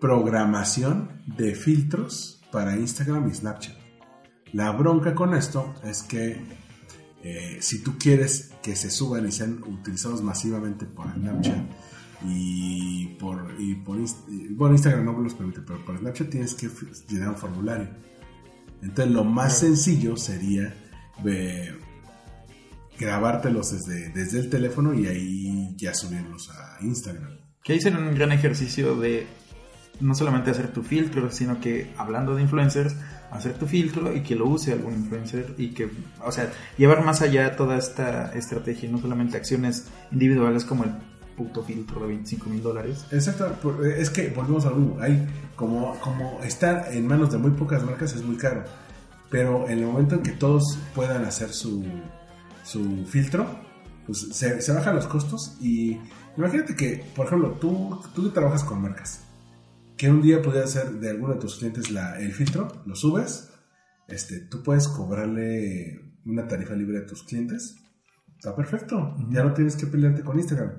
programación 0.00 1.22
de 1.26 1.54
filtros 1.54 2.40
para 2.52 2.76
Instagram 2.76 3.28
y 3.28 3.34
Snapchat. 3.34 3.76
La 4.52 4.70
bronca 4.72 5.14
con 5.14 5.34
esto 5.34 5.74
es 5.84 6.02
que 6.02 6.40
eh, 7.22 7.58
si 7.60 7.82
tú 7.82 7.98
quieres 7.98 8.52
que 8.62 8.76
se 8.76 8.90
suban 8.90 9.26
y 9.26 9.32
sean 9.32 9.62
utilizados 9.66 10.22
masivamente 10.22 10.86
por 10.86 11.12
Snapchat 11.12 11.66
y 12.26 13.06
por, 13.18 13.54
y 13.58 13.74
por 13.74 13.98
y- 13.98 14.54
bueno, 14.54 14.74
Instagram 14.74 15.04
no 15.04 15.18
los 15.20 15.34
permite, 15.34 15.60
pero 15.60 15.84
por 15.84 15.98
Snapchat 15.98 16.30
tienes 16.30 16.54
que 16.54 16.70
llenar 17.08 17.30
un 17.30 17.36
formulario. 17.36 17.88
Entonces 18.82 19.12
lo 19.12 19.24
más 19.24 19.58
sencillo 19.58 20.16
sería 20.16 20.72
eh, 21.24 21.76
grabártelos 22.98 23.72
desde, 23.72 24.10
desde 24.10 24.40
el 24.40 24.50
teléfono 24.50 24.94
y 24.94 25.06
ahí 25.06 25.74
ya 25.76 25.94
subirlos 25.94 26.50
a 26.50 26.78
Instagram. 26.82 27.38
Que 27.62 27.80
sería 27.80 27.98
un 27.98 28.14
gran 28.14 28.32
ejercicio 28.32 28.96
de 28.96 29.26
no 30.00 30.14
solamente 30.14 30.50
hacer 30.50 30.68
tu 30.72 30.82
filtro, 30.82 31.30
sino 31.30 31.60
que 31.60 31.92
hablando 31.96 32.34
de 32.34 32.42
influencers, 32.42 32.94
hacer 33.30 33.54
tu 33.54 33.66
filtro 33.66 34.14
y 34.14 34.22
que 34.22 34.34
lo 34.36 34.46
use 34.46 34.72
algún 34.72 34.94
influencer 34.94 35.54
y 35.58 35.68
que, 35.74 35.90
o 36.24 36.32
sea, 36.32 36.50
llevar 36.78 37.04
más 37.04 37.20
allá 37.20 37.56
toda 37.56 37.76
esta 37.76 38.32
estrategia 38.34 38.88
y 38.88 38.92
no 38.92 38.98
solamente 38.98 39.36
acciones 39.36 39.86
individuales 40.12 40.64
como 40.64 40.84
el 40.84 40.90
puto 41.36 41.62
filtro 41.62 42.00
de 42.00 42.08
25 42.08 42.48
mil 42.50 42.62
dólares. 42.62 43.04
Exacto, 43.12 43.52
por- 43.62 43.86
es 43.86 44.10
que 44.10 44.28
volvemos 44.30 44.64
a 44.66 44.70
lo 44.70 44.76
mismo. 44.76 45.00
Hay 45.00 45.26
como, 45.56 45.94
como 46.00 46.40
estar 46.42 46.88
en 46.92 47.06
manos 47.06 47.30
de 47.32 47.38
muy 47.38 47.50
pocas 47.52 47.84
marcas 47.84 48.14
es 48.14 48.22
muy 48.22 48.36
caro. 48.36 48.64
Pero 49.30 49.68
en 49.68 49.80
el 49.80 49.86
momento 49.86 50.14
en 50.14 50.22
que 50.22 50.30
todos 50.32 50.78
puedan 50.94 51.24
hacer 51.24 51.50
su, 51.52 51.84
su 52.68 53.06
filtro, 53.06 53.46
pues 54.06 54.18
se, 54.32 54.60
se 54.62 54.72
bajan 54.72 54.94
los 54.96 55.06
costos. 55.06 55.56
Y 55.60 55.98
imagínate 56.36 56.74
que, 56.76 57.04
por 57.16 57.26
ejemplo, 57.26 57.52
tú, 57.60 58.00
tú 58.14 58.24
que 58.24 58.30
trabajas 58.30 58.64
con 58.64 58.82
marcas, 58.82 59.24
que 59.96 60.10
un 60.10 60.22
día 60.22 60.42
podría 60.42 60.64
hacer 60.64 60.90
de 61.00 61.10
alguno 61.10 61.34
de 61.34 61.40
tus 61.40 61.56
clientes 61.58 61.90
la, 61.90 62.18
el 62.20 62.32
filtro, 62.32 62.68
lo 62.86 62.94
subes, 62.94 63.50
este, 64.08 64.40
tú 64.40 64.62
puedes 64.62 64.88
cobrarle 64.88 66.12
una 66.24 66.46
tarifa 66.46 66.74
libre 66.74 66.98
a 66.98 67.06
tus 67.06 67.22
clientes. 67.22 67.76
Está 68.36 68.54
perfecto. 68.54 69.16
Ya 69.30 69.42
no 69.42 69.52
tienes 69.52 69.74
que 69.76 69.86
pelearte 69.86 70.22
con 70.22 70.38
Instagram. 70.38 70.70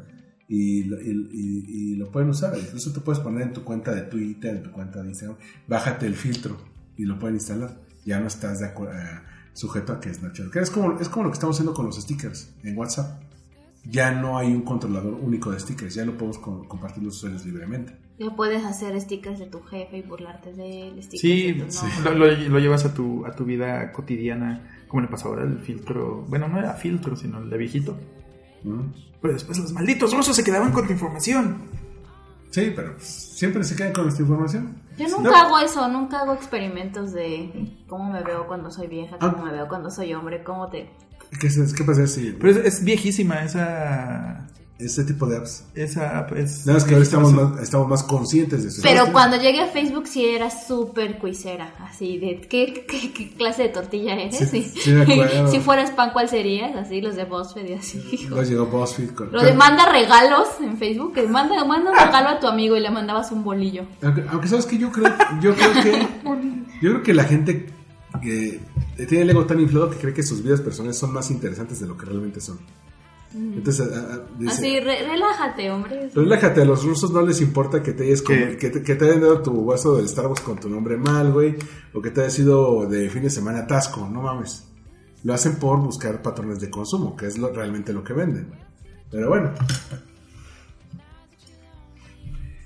Y, 0.48 0.86
lo- 0.86 1.00
y- 1.02 1.30
y- 1.32 1.66
y 1.94 1.96
lo 1.96 2.12
pueden 2.12 2.30
usar. 2.30 2.58
Incluso 2.58 2.92
tú 2.94 3.02
puedes 3.02 3.20
poner 3.22 3.44
en 3.44 3.54
tu 3.54 3.64
cuenta 3.64 3.94
de 3.94 4.04
Twitter, 4.04 4.56
en 4.56 4.64
tu 4.64 4.72
cuenta 4.72 5.02
de 5.04 5.10
Instagram, 5.10 5.38
bájate 5.68 6.06
el 6.08 6.16
filtro 6.16 6.58
y 6.98 7.04
lo 7.06 7.20
pueden 7.20 7.36
instalar. 7.36 7.78
Ya 8.06 8.20
no 8.20 8.28
estás 8.28 8.60
de 8.60 8.74
acu- 8.74 8.90
eh, 8.90 9.22
sujeto 9.54 9.94
a 9.94 10.00
que 10.00 10.14
Snapchat. 10.14 10.52
Que 10.52 10.60
es 10.60 10.70
como, 10.70 11.00
es 11.00 11.10
como 11.10 11.24
lo 11.26 11.30
que 11.32 11.36
estamos 11.36 11.56
haciendo 11.56 11.74
con 11.74 11.86
los 11.86 11.96
stickers 11.96 12.54
en 12.64 12.78
WhatsApp. 12.78 13.22
Ya 13.90 14.12
no 14.12 14.38
hay 14.38 14.48
un 14.48 14.62
controlador 14.62 15.14
único 15.14 15.52
de 15.52 15.60
stickers. 15.60 15.96
Ya 15.96 16.06
lo 16.06 16.14
podemos 16.18 16.38
co- 16.40 16.68
compartir 16.68 17.02
los 17.04 17.16
usuarios 17.18 17.46
libremente. 17.46 17.96
Ya 18.20 18.36
puedes 18.36 18.66
hacer 18.66 19.00
stickers 19.00 19.40
de 19.40 19.46
tu 19.46 19.62
jefe 19.62 19.98
y 19.98 20.02
burlarte 20.02 20.54
de 20.54 20.90
él. 20.90 21.04
Sí, 21.04 21.54
de 21.54 21.72
sí. 21.72 21.86
Lo, 22.04 22.14
lo- 22.14 22.28
lo 22.28 22.60
llevas 22.60 22.84
a 22.86 22.94
tu, 22.94 23.26
a 23.26 23.32
tu 23.32 23.46
vida 23.46 23.92
cotidiana, 23.94 24.84
como 24.90 25.02
le 25.02 25.08
pasa 25.08 25.28
ahora 25.30 25.44
el 25.44 25.60
filtro, 25.60 26.26
bueno, 26.28 26.48
no 26.50 26.60
era 26.60 26.74
filtro, 26.74 27.16
sino 27.16 27.40
el 27.40 27.50
de 27.50 27.58
viejito. 27.58 27.98
¿no? 28.64 28.92
Pero 29.22 29.34
después 29.34 29.58
los 29.58 29.72
malditos 29.72 30.14
rusos 30.14 30.36
se 30.36 30.44
quedaban 30.44 30.72
con 30.74 30.86
tu 30.86 30.92
información. 30.94 31.58
Sí, 32.52 32.74
pero 32.76 32.94
pues, 32.96 33.06
siempre 33.08 33.64
se 33.64 33.76
quedan 33.76 33.94
con 33.94 34.08
esta 34.08 34.22
información. 34.22 34.76
Yo 34.98 35.08
nunca 35.08 35.30
No. 35.30 35.36
hago 35.38 35.60
eso, 35.60 35.88
nunca 35.88 36.22
hago 36.22 36.34
experimentos 36.34 37.14
de 37.14 37.72
cómo 37.88 38.12
me 38.12 38.22
veo 38.24 38.48
cuando 38.48 38.70
soy 38.72 38.88
vieja, 38.88 39.18
cómo 39.20 39.38
Ah. 39.40 39.46
me 39.46 39.52
veo 39.52 39.68
cuando 39.68 39.90
soy 39.92 40.14
hombre, 40.14 40.44
cómo 40.44 40.68
te... 40.70 40.90
¿Qué, 41.40 41.48
es- 41.48 41.74
qué 41.74 41.84
pasa 41.84 42.08
si 42.08 42.32
Pero 42.32 42.50
es, 42.52 42.58
es 42.66 42.84
viejísima 42.84 43.44
esa... 43.44 44.48
este 44.80 45.04
tipo 45.04 45.26
de 45.26 45.38
apps? 45.38 45.66
Esa 45.76 46.18
app 46.18 46.32
es... 46.34 46.66
Nada 46.66 46.80
más 46.80 46.84
que 46.86 46.94
ahora 46.94 47.04
estamos 47.04 47.34
más, 47.34 47.62
estamos 47.62 47.88
más 47.88 48.04
conscientes 48.04 48.64
de 48.64 48.70
eso. 48.70 48.82
Pero 48.82 49.12
cuando 49.12 49.36
llegué 49.36 49.62
a 49.62 49.68
Facebook 49.68 50.08
sí 50.08 50.26
era 50.26 50.50
súper 50.50 51.20
cuisera, 51.20 51.74
así 51.80 52.18
de 52.18 52.40
¿qué, 52.42 52.86
qué, 52.88 53.12
qué 53.12 53.34
clase 53.34 53.64
de 53.64 53.70
tortilla 53.70 54.14
eres? 54.16 54.38
Sí, 54.38 54.46
Sí. 54.46 54.82
sí 54.82 54.92
me 54.94 55.48
si 55.52 55.60
fueras 55.60 55.92
pan, 55.92 56.12
¿cuál 56.14 56.30
serías? 56.30 56.76
Así 56.78 57.02
los 57.02 57.16
de 57.18 57.26
BuzzFeed 57.26 57.66
y 57.70 57.74
así. 57.74 58.02
hijo. 58.12 58.42
Llegó 58.42 58.66
BuzzFeed 58.68 59.10
con... 59.12 59.32
Lo 59.32 59.44
de 59.44 59.54
manda 59.54 59.92
regalos 59.92 60.48
en 60.62 60.78
Facebook, 60.78 61.14
que 61.14 61.28
manda, 61.28 61.64
manda 61.66 61.92
un 61.92 61.98
regalo 61.98 62.30
a 62.30 62.40
tu 62.40 62.48
amigo 62.48 62.78
y 62.78 62.80
le 62.80 62.90
mandabas 62.90 63.32
un 63.32 63.44
bolillo. 63.44 63.86
Aunque, 64.02 64.24
aunque 64.30 64.48
sabes 64.48 64.66
que 64.66 64.78
yo 64.78 64.92
creo, 64.92 65.14
yo 65.42 65.54
creo 65.56 65.74
que, 65.84 66.08
yo 66.82 66.92
creo 66.92 67.04
que 67.04 67.14
la 67.14 67.26
gente 67.26 67.68
que 68.22 68.60
tiene 69.08 69.24
el 69.24 69.30
ego 69.32 69.46
tan 69.46 69.60
inflado 69.60 69.90
que 69.90 69.98
cree 69.98 70.14
que 70.14 70.24
sus 70.24 70.42
vidas 70.42 70.62
personales 70.62 70.98
son 70.98 71.14
más 71.14 71.30
interesantes 71.32 71.80
de 71.80 71.88
lo 71.88 71.98
que 71.98 72.06
realmente 72.06 72.40
son. 72.42 72.60
Entonces, 73.34 73.88
a- 73.92 74.14
a- 74.14 74.20
dice, 74.40 74.52
Así, 74.54 74.80
re- 74.80 75.08
relájate, 75.08 75.70
hombre. 75.70 76.10
relájate, 76.16 76.62
a 76.64 76.66
los 76.66 76.84
rusos 76.84 77.12
no 77.12 77.22
les 77.22 77.42
importa 77.42 77.84
que 77.84 77.94
te 77.94 78.06
hayas 78.06 78.22
que, 78.24 78.58
te, 78.58 78.82
que 78.82 78.96
te 78.96 79.06
hayan 79.06 79.22
dado 79.22 79.42
tu 79.44 79.66
vaso 79.66 79.96
del 79.98 80.08
Starbucks 80.10 80.42
con 80.42 80.60
tu 80.60 80.68
nombre 80.68 80.98
mal, 80.98 81.32
güey, 81.32 81.56
o 81.94 82.02
que 82.02 82.10
te 82.10 82.22
haya 82.22 82.30
sido 82.32 82.88
de 82.88 83.08
fin 83.10 83.22
de 83.22 83.30
semana 83.30 83.60
atasco, 83.60 84.08
no 84.12 84.22
mames. 84.24 84.66
Lo 85.24 85.34
hacen 85.34 85.58
por 85.58 85.80
buscar 85.80 86.22
patrones 86.24 86.60
de 86.60 86.70
consumo, 86.72 87.16
que 87.16 87.28
es 87.28 87.38
lo, 87.38 87.54
realmente 87.54 87.94
lo 87.94 88.04
que 88.04 88.14
venden. 88.14 88.50
Pero 89.12 89.30
bueno, 89.30 89.52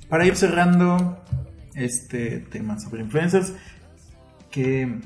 Para 0.10 0.26
ir 0.28 0.36
cerrando 0.36 1.18
este 1.76 2.40
tema 2.52 2.80
sobre 2.80 3.02
influencers, 3.02 3.54
¿qué, 4.52 5.00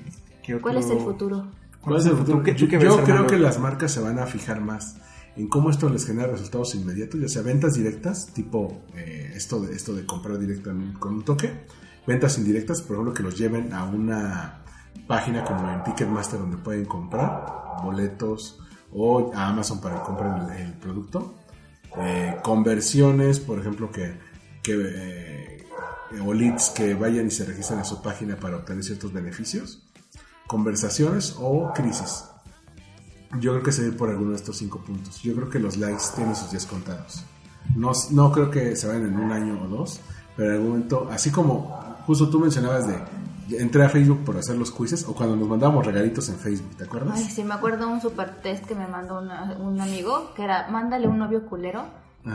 qué 0.43 0.55
otro- 0.55 0.63
¿Cuál 0.63 0.77
es 0.77 0.89
el 0.89 0.99
futuro? 0.99 1.47
¿Cuál 1.81 1.97
es 1.97 2.05
el 2.07 2.11
futuro? 2.17 2.43
¿Qué- 2.43 2.51
tú 2.53 2.65
Yo, 2.65 2.67
qué 2.67 2.77
ves, 2.77 2.87
yo 2.95 3.03
creo 3.03 3.25
que 3.27 3.37
las 3.37 3.57
marcas 3.59 3.91
se 3.91 4.01
van 4.01 4.19
a 4.19 4.25
fijar 4.25 4.59
más 4.59 4.97
en 5.37 5.47
cómo 5.47 5.69
esto 5.69 5.89
les 5.89 6.05
genera 6.05 6.27
resultados 6.27 6.75
inmediatos, 6.75 7.19
ya 7.19 7.27
sea 7.27 7.41
ventas 7.41 7.75
directas, 7.75 8.27
tipo 8.33 8.83
eh, 8.95 9.31
esto, 9.35 9.61
de, 9.61 9.75
esto 9.75 9.93
de 9.93 10.05
comprar 10.05 10.39
directamente 10.39 10.99
con 10.99 11.15
un 11.15 11.23
toque, 11.23 11.65
ventas 12.05 12.37
indirectas, 12.37 12.81
por 12.81 12.95
ejemplo, 12.95 13.13
que 13.13 13.23
los 13.23 13.37
lleven 13.37 13.73
a 13.73 13.85
una 13.85 14.63
página 15.07 15.43
como 15.43 15.71
en 15.71 15.83
Ticketmaster 15.83 16.39
donde 16.39 16.57
pueden 16.57 16.85
comprar 16.85 17.45
boletos 17.83 18.59
o 18.91 19.31
a 19.33 19.47
Amazon 19.47 19.79
para 19.79 19.99
que 19.99 20.01
compren 20.03 20.49
el, 20.57 20.73
producto. 20.73 21.35
Eh, 21.97 22.37
conversiones, 22.43 23.39
por 23.39 23.59
ejemplo, 23.59 23.91
que, 23.91 24.13
que 24.63 24.73
eh, 24.75 25.67
o 26.25 26.33
leads 26.33 26.69
que 26.69 26.93
vayan 26.93 27.27
y 27.27 27.31
se 27.31 27.45
registren 27.45 27.79
a 27.79 27.83
su 27.83 28.01
página 28.01 28.37
para 28.37 28.57
obtener 28.57 28.83
ciertos 28.83 29.13
beneficios 29.13 29.83
conversaciones 30.47 31.35
o 31.37 31.71
crisis. 31.73 32.23
Yo 33.39 33.51
creo 33.51 33.63
que 33.63 33.71
se 33.71 33.83
ve 33.89 33.91
por 33.91 34.09
alguno 34.09 34.31
de 34.31 34.37
estos 34.37 34.57
cinco 34.57 34.79
puntos. 34.79 35.21
Yo 35.21 35.35
creo 35.35 35.49
que 35.49 35.59
los 35.59 35.77
likes 35.77 36.03
tienen 36.15 36.35
sus 36.35 36.51
días 36.51 36.65
contados. 36.65 37.23
No, 37.75 37.91
no 38.11 38.31
creo 38.31 38.49
que 38.49 38.75
se 38.75 38.87
vayan 38.87 39.07
en 39.07 39.19
un 39.19 39.31
año 39.31 39.59
o 39.63 39.67
dos, 39.67 39.99
pero 40.35 40.49
en 40.49 40.55
algún 40.55 40.69
momento, 40.71 41.07
así 41.11 41.29
como 41.31 41.77
justo 42.05 42.29
tú 42.29 42.39
mencionabas 42.39 42.87
de 42.87 42.97
entré 43.59 43.83
a 43.85 43.89
Facebook 43.89 44.23
por 44.25 44.37
hacer 44.37 44.57
los 44.57 44.71
quizzes 44.71 45.05
o 45.07 45.13
cuando 45.13 45.35
nos 45.35 45.47
mandábamos 45.47 45.85
regalitos 45.85 46.27
en 46.29 46.35
Facebook, 46.37 46.75
¿te 46.77 46.83
acuerdas? 46.85 47.13
Ay, 47.17 47.23
sí, 47.25 47.43
me 47.43 47.53
acuerdo 47.53 47.87
un 47.89 48.01
super 48.01 48.35
test 48.41 48.65
que 48.65 48.75
me 48.75 48.87
mandó 48.87 49.19
una- 49.21 49.55
un 49.59 49.79
amigo, 49.79 50.33
que 50.35 50.43
era, 50.43 50.67
mándale 50.69 51.07
un 51.07 51.17
novio 51.17 51.45
culero. 51.45 51.83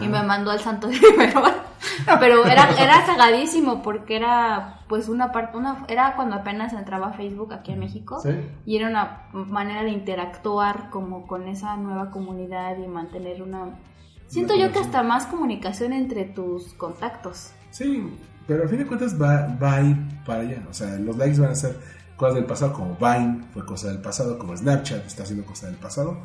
Y 0.01 0.09
me 0.09 0.23
mandó 0.23 0.51
al 0.51 0.61
santo 0.61 0.87
de 0.89 0.95
Riverol. 0.95 1.53
Pero 2.21 2.45
era, 2.47 2.71
era 2.79 3.05
cagadísimo 3.07 3.83
porque 3.83 4.17
era, 4.17 4.81
pues, 4.89 5.09
una 5.09 5.33
parte, 5.33 5.57
una, 5.57 5.85
era 5.89 6.15
cuando 6.17 6.37
apenas 6.37 6.73
entraba 6.73 7.13
Facebook 7.13 7.53
aquí 7.53 7.73
en 7.73 7.81
México. 7.81 8.21
Sí. 8.21 8.31
Y 8.65 8.77
era 8.77 8.89
una 8.89 9.29
manera 9.33 9.83
de 9.83 9.91
interactuar 9.91 10.91
como 10.91 11.27
con 11.27 11.49
esa 11.49 11.77
nueva 11.77 12.11
comunidad 12.11 12.77
y 12.79 12.87
mantener 12.87 13.43
una... 13.43 13.79
Siento 14.27 14.55
yo 14.55 14.73
que 14.73 14.79
hasta 14.79 15.03
más 15.03 15.27
comunicación 15.27 15.93
entre 15.93 16.25
tus 16.25 16.73
contactos. 16.75 17.53
Sí, 17.71 18.17
pero 18.47 18.65
a 18.65 18.69
fin 18.69 18.79
de 18.79 18.87
cuentas 18.87 19.21
va, 19.21 19.47
va 19.63 19.75
a 19.77 19.83
ir 19.83 19.97
para 20.25 20.41
allá. 20.41 20.63
O 20.71 20.73
sea, 20.73 20.99
los 20.99 21.17
likes 21.17 21.39
van 21.39 21.51
a 21.51 21.55
ser 21.55 21.79
cosas 22.17 22.37
del 22.37 22.45
pasado, 22.45 22.73
como 22.73 22.97
Vine 22.97 23.45
fue 23.53 23.65
cosa 23.67 23.89
del 23.89 24.01
pasado, 24.01 24.39
como 24.39 24.57
Snapchat 24.57 25.07
está 25.07 25.25
haciendo 25.25 25.45
cosa 25.45 25.67
del 25.67 25.77
pasado. 25.77 26.19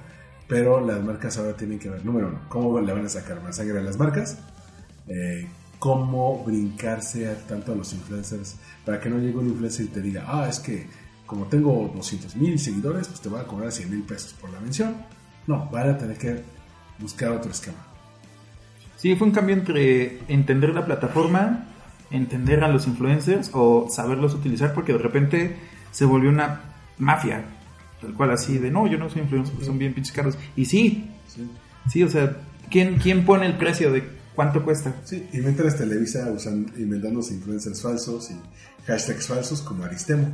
Pero 0.48 0.80
las 0.80 1.04
marcas 1.04 1.38
ahora 1.38 1.54
tienen 1.54 1.78
que 1.80 1.90
ver, 1.90 2.06
número 2.06 2.30
uno, 2.30 2.40
cómo 2.48 2.80
le 2.80 2.94
van 2.94 3.06
a 3.06 3.10
sacar 3.10 3.42
más 3.44 3.58
sangre 3.58 3.80
a 3.80 3.82
las 3.82 3.98
marcas, 3.98 4.38
eh, 5.08 5.48
cómo 5.80 6.44
brincarse 6.44 7.30
a, 7.30 7.36
tanto 7.48 7.74
a 7.74 7.76
los 7.76 7.94
influencers, 7.94 8.56
para 8.86 9.00
que 9.00 9.10
no 9.10 9.18
llegue 9.20 9.38
un 9.38 9.50
influencer 9.50 9.86
y 9.86 9.90
te 9.90 10.02
diga, 10.02 10.26
ah, 10.28 10.48
es 10.50 10.60
que 10.60 10.88
como 11.26 11.46
tengo 11.46 11.92
200 11.94 12.36
mil 12.38 12.58
seguidores, 12.58 13.08
pues 13.08 13.20
te 13.22 13.30
voy 13.30 13.40
a 13.42 13.44
cobrar 13.44 13.72
100 13.72 13.90
mil 13.92 14.04
pesos 14.04 14.34
por 14.34 14.50
la 14.52 14.60
mención. 14.60 14.96
No, 15.46 15.70
van 15.72 15.90
a 15.90 15.98
tener 15.98 16.18
que 16.18 16.42
buscar 17.00 17.32
otro 17.32 17.52
esquema. 17.52 17.78
Sí, 18.96 19.16
fue 19.16 19.28
un 19.28 19.34
cambio 19.34 19.56
entre 19.56 20.20
entender 20.28 20.74
la 20.74 20.86
plataforma, 20.86 21.66
entender 22.10 22.64
a 22.64 22.70
los 22.70 22.88
influencers 22.88 23.52
o 23.54 23.88
saberlos 23.90 24.34
utilizar 24.34 24.74
porque 24.74 24.94
de 24.94 25.00
repente 25.00 25.58
se 25.92 26.06
volvió 26.06 26.30
una 26.30 26.62
mafia, 26.98 27.44
tal 28.02 28.14
cual 28.14 28.32
así 28.32 28.58
de 28.58 28.72
no, 28.72 28.88
yo 28.88 28.98
no 28.98 29.10
soy 29.10 29.22
influencer, 29.22 29.54
porque 29.54 29.68
son 29.68 29.78
bien 29.78 29.94
pinches 29.94 30.14
caros. 30.16 30.38
Y 30.56 30.66
sí, 30.66 31.12
Sí. 31.28 31.48
sí, 31.90 32.04
o 32.04 32.10
sea, 32.10 32.38
¿quién, 32.72 32.98
quién 33.00 33.26
pone 33.26 33.46
el 33.46 33.58
precio 33.58 33.92
de 33.92 34.04
cuánto 34.38 34.64
cuesta? 34.64 34.94
Sí, 35.04 35.28
y 35.34 35.40
mientras 35.40 35.76
Televisa 35.78 36.32
usan, 36.32 36.72
inventándose 36.78 37.34
influencers 37.34 37.82
falsos 37.82 38.30
y 38.30 38.40
hashtags 38.86 39.28
falsos 39.28 39.62
como 39.62 39.84
Aristemo. 39.84 40.28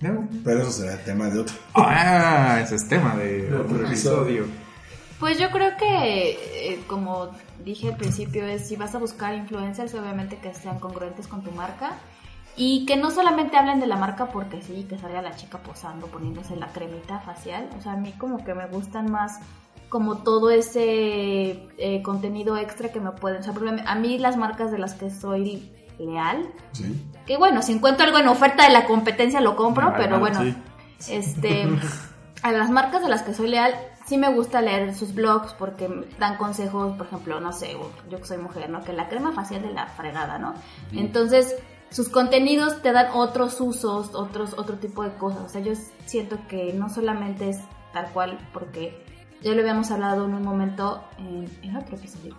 ¿No? 0.00 0.28
Pero 0.44 0.62
eso 0.62 0.70
será 0.70 0.96
tema 0.98 1.28
de 1.28 1.40
otro. 1.40 1.56
Ah, 1.74 2.60
ese 2.62 2.76
es 2.76 2.88
tema 2.88 3.16
de 3.16 3.52
otro 3.52 3.84
episodio. 3.84 4.44
Pues 5.18 5.36
yo 5.40 5.50
creo 5.50 5.76
que, 5.76 6.30
eh, 6.74 6.80
como 6.86 7.30
dije 7.64 7.88
al 7.88 7.96
principio, 7.96 8.46
es 8.46 8.68
si 8.68 8.76
vas 8.76 8.94
a 8.94 8.98
buscar 8.98 9.34
influencers, 9.34 9.92
obviamente 9.94 10.38
que 10.38 10.54
sean 10.54 10.78
congruentes 10.78 11.26
con 11.26 11.42
tu 11.42 11.50
marca 11.50 11.98
y 12.56 12.86
que 12.86 12.96
no 12.96 13.10
solamente 13.10 13.56
hablen 13.56 13.80
de 13.80 13.88
la 13.88 13.96
marca 13.96 14.26
porque 14.26 14.62
sí, 14.62 14.86
que 14.88 14.96
salga 14.96 15.20
la 15.22 15.34
chica 15.34 15.58
posando, 15.58 16.06
poniéndose 16.06 16.54
la 16.54 16.68
cremita 16.68 17.18
facial. 17.18 17.68
O 17.76 17.82
sea, 17.82 17.94
a 17.94 17.96
mí 17.96 18.12
como 18.12 18.44
que 18.44 18.54
me 18.54 18.68
gustan 18.68 19.10
más 19.10 19.40
como 19.88 20.18
todo 20.18 20.50
ese 20.50 21.66
eh, 21.78 22.02
contenido 22.02 22.56
extra 22.56 22.90
que 22.90 23.00
me 23.00 23.12
pueden... 23.12 23.40
O 23.40 23.42
sea, 23.42 23.52
porque 23.52 23.82
a 23.84 23.94
mí 23.94 24.18
las 24.18 24.36
marcas 24.36 24.70
de 24.70 24.78
las 24.78 24.94
que 24.94 25.10
soy 25.10 25.70
leal. 25.98 26.48
Sí. 26.72 27.04
Que 27.26 27.36
bueno, 27.36 27.62
si 27.62 27.72
encuentro 27.72 28.06
algo 28.06 28.18
en 28.18 28.28
oferta 28.28 28.64
de 28.64 28.70
la 28.70 28.86
competencia 28.86 29.40
lo 29.40 29.56
compro, 29.56 29.92
pero 29.96 30.18
bueno, 30.18 30.40
sí. 30.98 31.12
este, 31.12 31.68
a 32.42 32.52
las 32.52 32.70
marcas 32.70 33.02
de 33.02 33.08
las 33.08 33.22
que 33.22 33.34
soy 33.34 33.48
leal, 33.48 33.74
sí 34.06 34.16
me 34.16 34.32
gusta 34.32 34.62
leer 34.62 34.94
sus 34.94 35.14
blogs 35.14 35.52
porque 35.52 35.88
dan 36.18 36.36
consejos, 36.36 36.96
por 36.96 37.06
ejemplo, 37.06 37.40
no 37.40 37.52
sé, 37.52 37.76
yo 38.10 38.18
que 38.18 38.26
soy 38.26 38.38
mujer, 38.38 38.70
¿no? 38.70 38.82
Que 38.82 38.92
la 38.92 39.08
crema 39.08 39.32
facial 39.32 39.62
de 39.62 39.72
la 39.72 39.86
fregada, 39.86 40.38
¿no? 40.38 40.54
Entonces, 40.92 41.56
sus 41.90 42.08
contenidos 42.08 42.82
te 42.82 42.92
dan 42.92 43.08
otros 43.14 43.60
usos, 43.60 44.14
otros, 44.14 44.54
otro 44.56 44.76
tipo 44.76 45.02
de 45.02 45.12
cosas. 45.14 45.42
O 45.42 45.48
sea, 45.48 45.60
yo 45.60 45.72
siento 46.06 46.38
que 46.48 46.72
no 46.72 46.88
solamente 46.88 47.50
es 47.50 47.58
tal 47.92 48.10
cual, 48.12 48.38
porque 48.52 49.04
ya 49.42 49.52
lo 49.52 49.60
habíamos 49.60 49.90
hablado 49.90 50.24
en 50.24 50.34
un 50.34 50.42
momento 50.42 51.04
en, 51.18 51.46
en 51.62 51.76
otro 51.76 51.96
episodio 51.96 52.36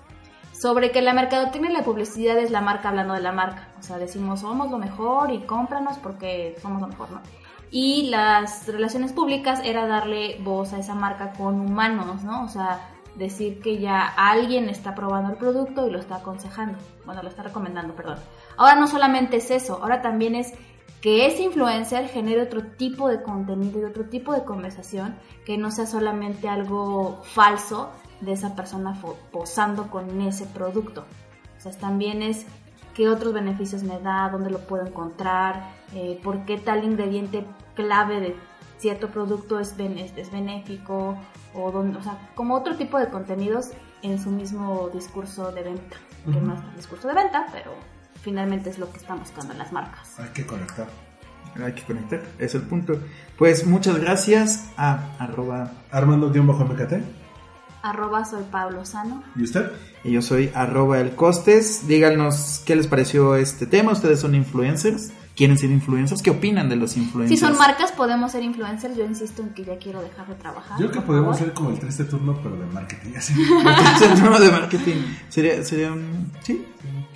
sobre 0.59 0.91
que 0.91 1.01
la 1.01 1.13
mercadotecnia 1.13 1.71
y 1.71 1.73
la 1.73 1.83
publicidad 1.83 2.37
es 2.37 2.51
la 2.51 2.59
marca 2.59 2.89
hablando 2.89 3.13
de 3.13 3.21
la 3.21 3.31
marca. 3.31 3.69
O 3.79 3.83
sea, 3.83 3.97
decimos 3.97 4.41
somos 4.41 4.69
lo 4.69 4.77
mejor 4.77 5.31
y 5.31 5.39
cómpranos 5.39 5.97
porque 5.99 6.55
somos 6.61 6.81
lo 6.81 6.87
mejor, 6.87 7.11
¿no? 7.11 7.21
Y 7.71 8.09
las 8.09 8.67
relaciones 8.67 9.13
públicas 9.13 9.61
era 9.63 9.87
darle 9.87 10.37
voz 10.41 10.73
a 10.73 10.79
esa 10.79 10.95
marca 10.95 11.31
con 11.33 11.61
humanos, 11.61 12.23
¿no? 12.23 12.43
O 12.43 12.47
sea, 12.49 12.89
decir 13.15 13.61
que 13.61 13.79
ya 13.79 14.01
alguien 14.01 14.69
está 14.69 14.95
probando 14.95 15.31
el 15.31 15.37
producto 15.37 15.87
y 15.87 15.91
lo 15.91 15.99
está 15.99 16.15
aconsejando. 16.15 16.77
Bueno, 17.05 17.23
lo 17.23 17.29
está 17.29 17.43
recomendando, 17.43 17.95
perdón. 17.95 18.17
Ahora 18.57 18.75
no 18.75 18.87
solamente 18.87 19.37
es 19.37 19.51
eso, 19.51 19.79
ahora 19.81 20.01
también 20.01 20.35
es 20.35 20.53
que 21.01 21.25
ese 21.27 21.43
influencer 21.43 22.07
genere 22.09 22.41
otro 22.41 22.63
tipo 22.63 23.07
de 23.07 23.21
contenido 23.23 23.79
y 23.79 23.83
otro 23.85 24.05
tipo 24.05 24.33
de 24.33 24.43
conversación 24.43 25.15
que 25.45 25.57
no 25.57 25.71
sea 25.71 25.85
solamente 25.85 26.49
algo 26.49 27.21
falso 27.23 27.89
de 28.21 28.33
esa 28.33 28.55
persona 28.55 28.99
posando 29.31 29.89
con 29.89 30.21
ese 30.21 30.45
producto. 30.45 31.05
O 31.57 31.61
sea, 31.61 31.71
también 31.71 32.21
es 32.21 32.45
qué 32.93 33.07
otros 33.07 33.33
beneficios 33.33 33.83
me 33.83 33.99
da, 33.99 34.29
dónde 34.29 34.49
lo 34.49 34.59
puedo 34.59 34.85
encontrar, 34.85 35.71
eh, 35.93 36.19
por 36.21 36.43
qué 36.45 36.57
tal 36.57 36.83
ingrediente 36.83 37.45
clave 37.75 38.19
de 38.19 38.35
cierto 38.77 39.07
producto 39.09 39.59
es, 39.59 39.77
ben- 39.77 39.97
es, 39.97 40.31
benéfico, 40.31 41.17
o, 41.53 41.71
dónde, 41.71 41.97
o 41.97 42.03
sea, 42.03 42.17
como 42.35 42.55
otro 42.55 42.75
tipo 42.75 42.97
de 42.99 43.09
contenidos 43.09 43.71
en 44.01 44.19
su 44.19 44.31
mismo 44.31 44.89
discurso 44.93 45.51
de 45.51 45.63
venta, 45.63 45.97
que 46.25 46.39
no 46.39 46.53
es 46.53 46.59
un 46.59 46.75
discurso 46.75 47.07
de 47.07 47.13
venta, 47.13 47.45
pero 47.51 47.71
finalmente 48.29 48.69
es 48.69 48.77
lo 48.77 48.91
que 48.91 48.97
están 48.99 49.19
buscando 49.19 49.55
las 49.55 49.71
marcas. 49.71 50.19
Hay 50.19 50.29
que 50.29 50.45
conectar. 50.45 50.87
Hay 51.63 51.73
que 51.73 51.81
conectar, 51.81 52.21
es 52.37 52.53
el 52.53 52.61
punto. 52.61 52.93
Pues 53.39 53.65
muchas 53.65 53.97
gracias 53.97 54.65
a 54.77 54.99
arroba 55.17 55.71
Armando-MKT. 55.91 56.93
Arroba 57.81 58.23
soy 58.25 58.43
Pablo 58.51 58.85
Sano. 58.85 59.23
¿Y 59.35 59.43
usted? 59.43 59.71
y 60.03 60.11
yo 60.11 60.21
soy 60.21 60.51
arroba 60.53 60.99
el 60.99 61.15
costes. 61.15 61.87
Díganos 61.87 62.61
qué 62.65 62.75
les 62.75 62.85
pareció 62.87 63.35
este 63.35 63.65
tema. 63.65 63.93
Ustedes 63.93 64.19
son 64.19 64.35
influencers. 64.35 65.11
¿Quieren 65.35 65.57
ser 65.57 65.71
influencers? 65.71 66.21
¿Qué 66.21 66.31
opinan 66.31 66.67
de 66.69 66.75
los 66.75 66.91
Si 66.91 66.99
influencers? 66.99 67.39
son 67.39 67.57
marcas, 67.57 67.93
podemos 67.93 68.31
ser 68.33 68.43
influencers. 68.43 68.95
Yo 68.97 69.05
insisto 69.05 69.41
en 69.41 69.49
que 69.53 69.63
ya 69.63 69.77
quiero 69.77 70.01
dejar 70.01 70.27
de 70.27 70.35
trabajar. 70.35 70.77
Yo 70.79 70.89
creo 70.91 71.01
que 71.01 71.07
podemos 71.07 71.37
favor. 71.37 71.47
ser 71.47 71.53
como 71.53 71.69
el 71.71 71.79
triste 71.79 72.03
turno, 72.03 72.37
pero 72.43 72.57
de 72.57 72.65
marketing. 72.67 73.11
Así. 73.17 73.33
El 74.03 74.21
tema 74.21 74.39
de 74.39 74.51
marketing. 74.51 74.95
Sería, 75.29 75.63
sería 75.63 75.93
un. 75.93 76.31
Sí, 76.43 76.65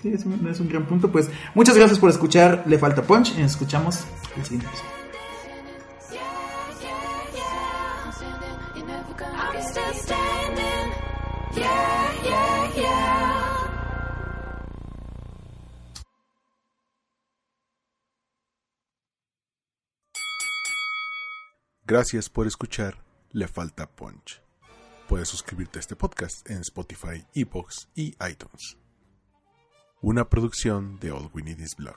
sí, 0.03 0.13
es 0.13 0.59
un, 0.59 0.69
gran 0.69 0.85
punto. 0.85 1.11
Pues 1.11 1.29
muchas 1.55 1.75
gracias 1.77 1.99
por 1.99 2.09
escuchar. 2.09 2.63
Le 2.67 2.77
falta 2.77 3.01
punch. 3.01 3.37
Y 3.37 3.41
escuchamos 3.41 4.03
el 4.35 4.43
siguiente 4.43 4.67
episodio. 4.67 5.03
Gracias 21.85 22.29
por 22.29 22.47
escuchar 22.47 23.03
Le 23.33 23.47
Falta 23.47 23.87
Punch. 23.87 24.41
Puedes 25.07 25.27
suscribirte 25.27 25.77
a 25.77 25.81
este 25.81 25.95
podcast 25.95 26.49
en 26.49 26.61
Spotify, 26.61 27.23
Evox 27.35 27.89
y 27.93 28.15
iTunes. 28.27 28.82
Una 30.05 30.27
producción 30.27 30.99
de 30.99 31.11
All 31.11 31.29
We 31.33 31.43
Need 31.43 31.59
Is 31.59 31.77
Blog. 31.77 31.95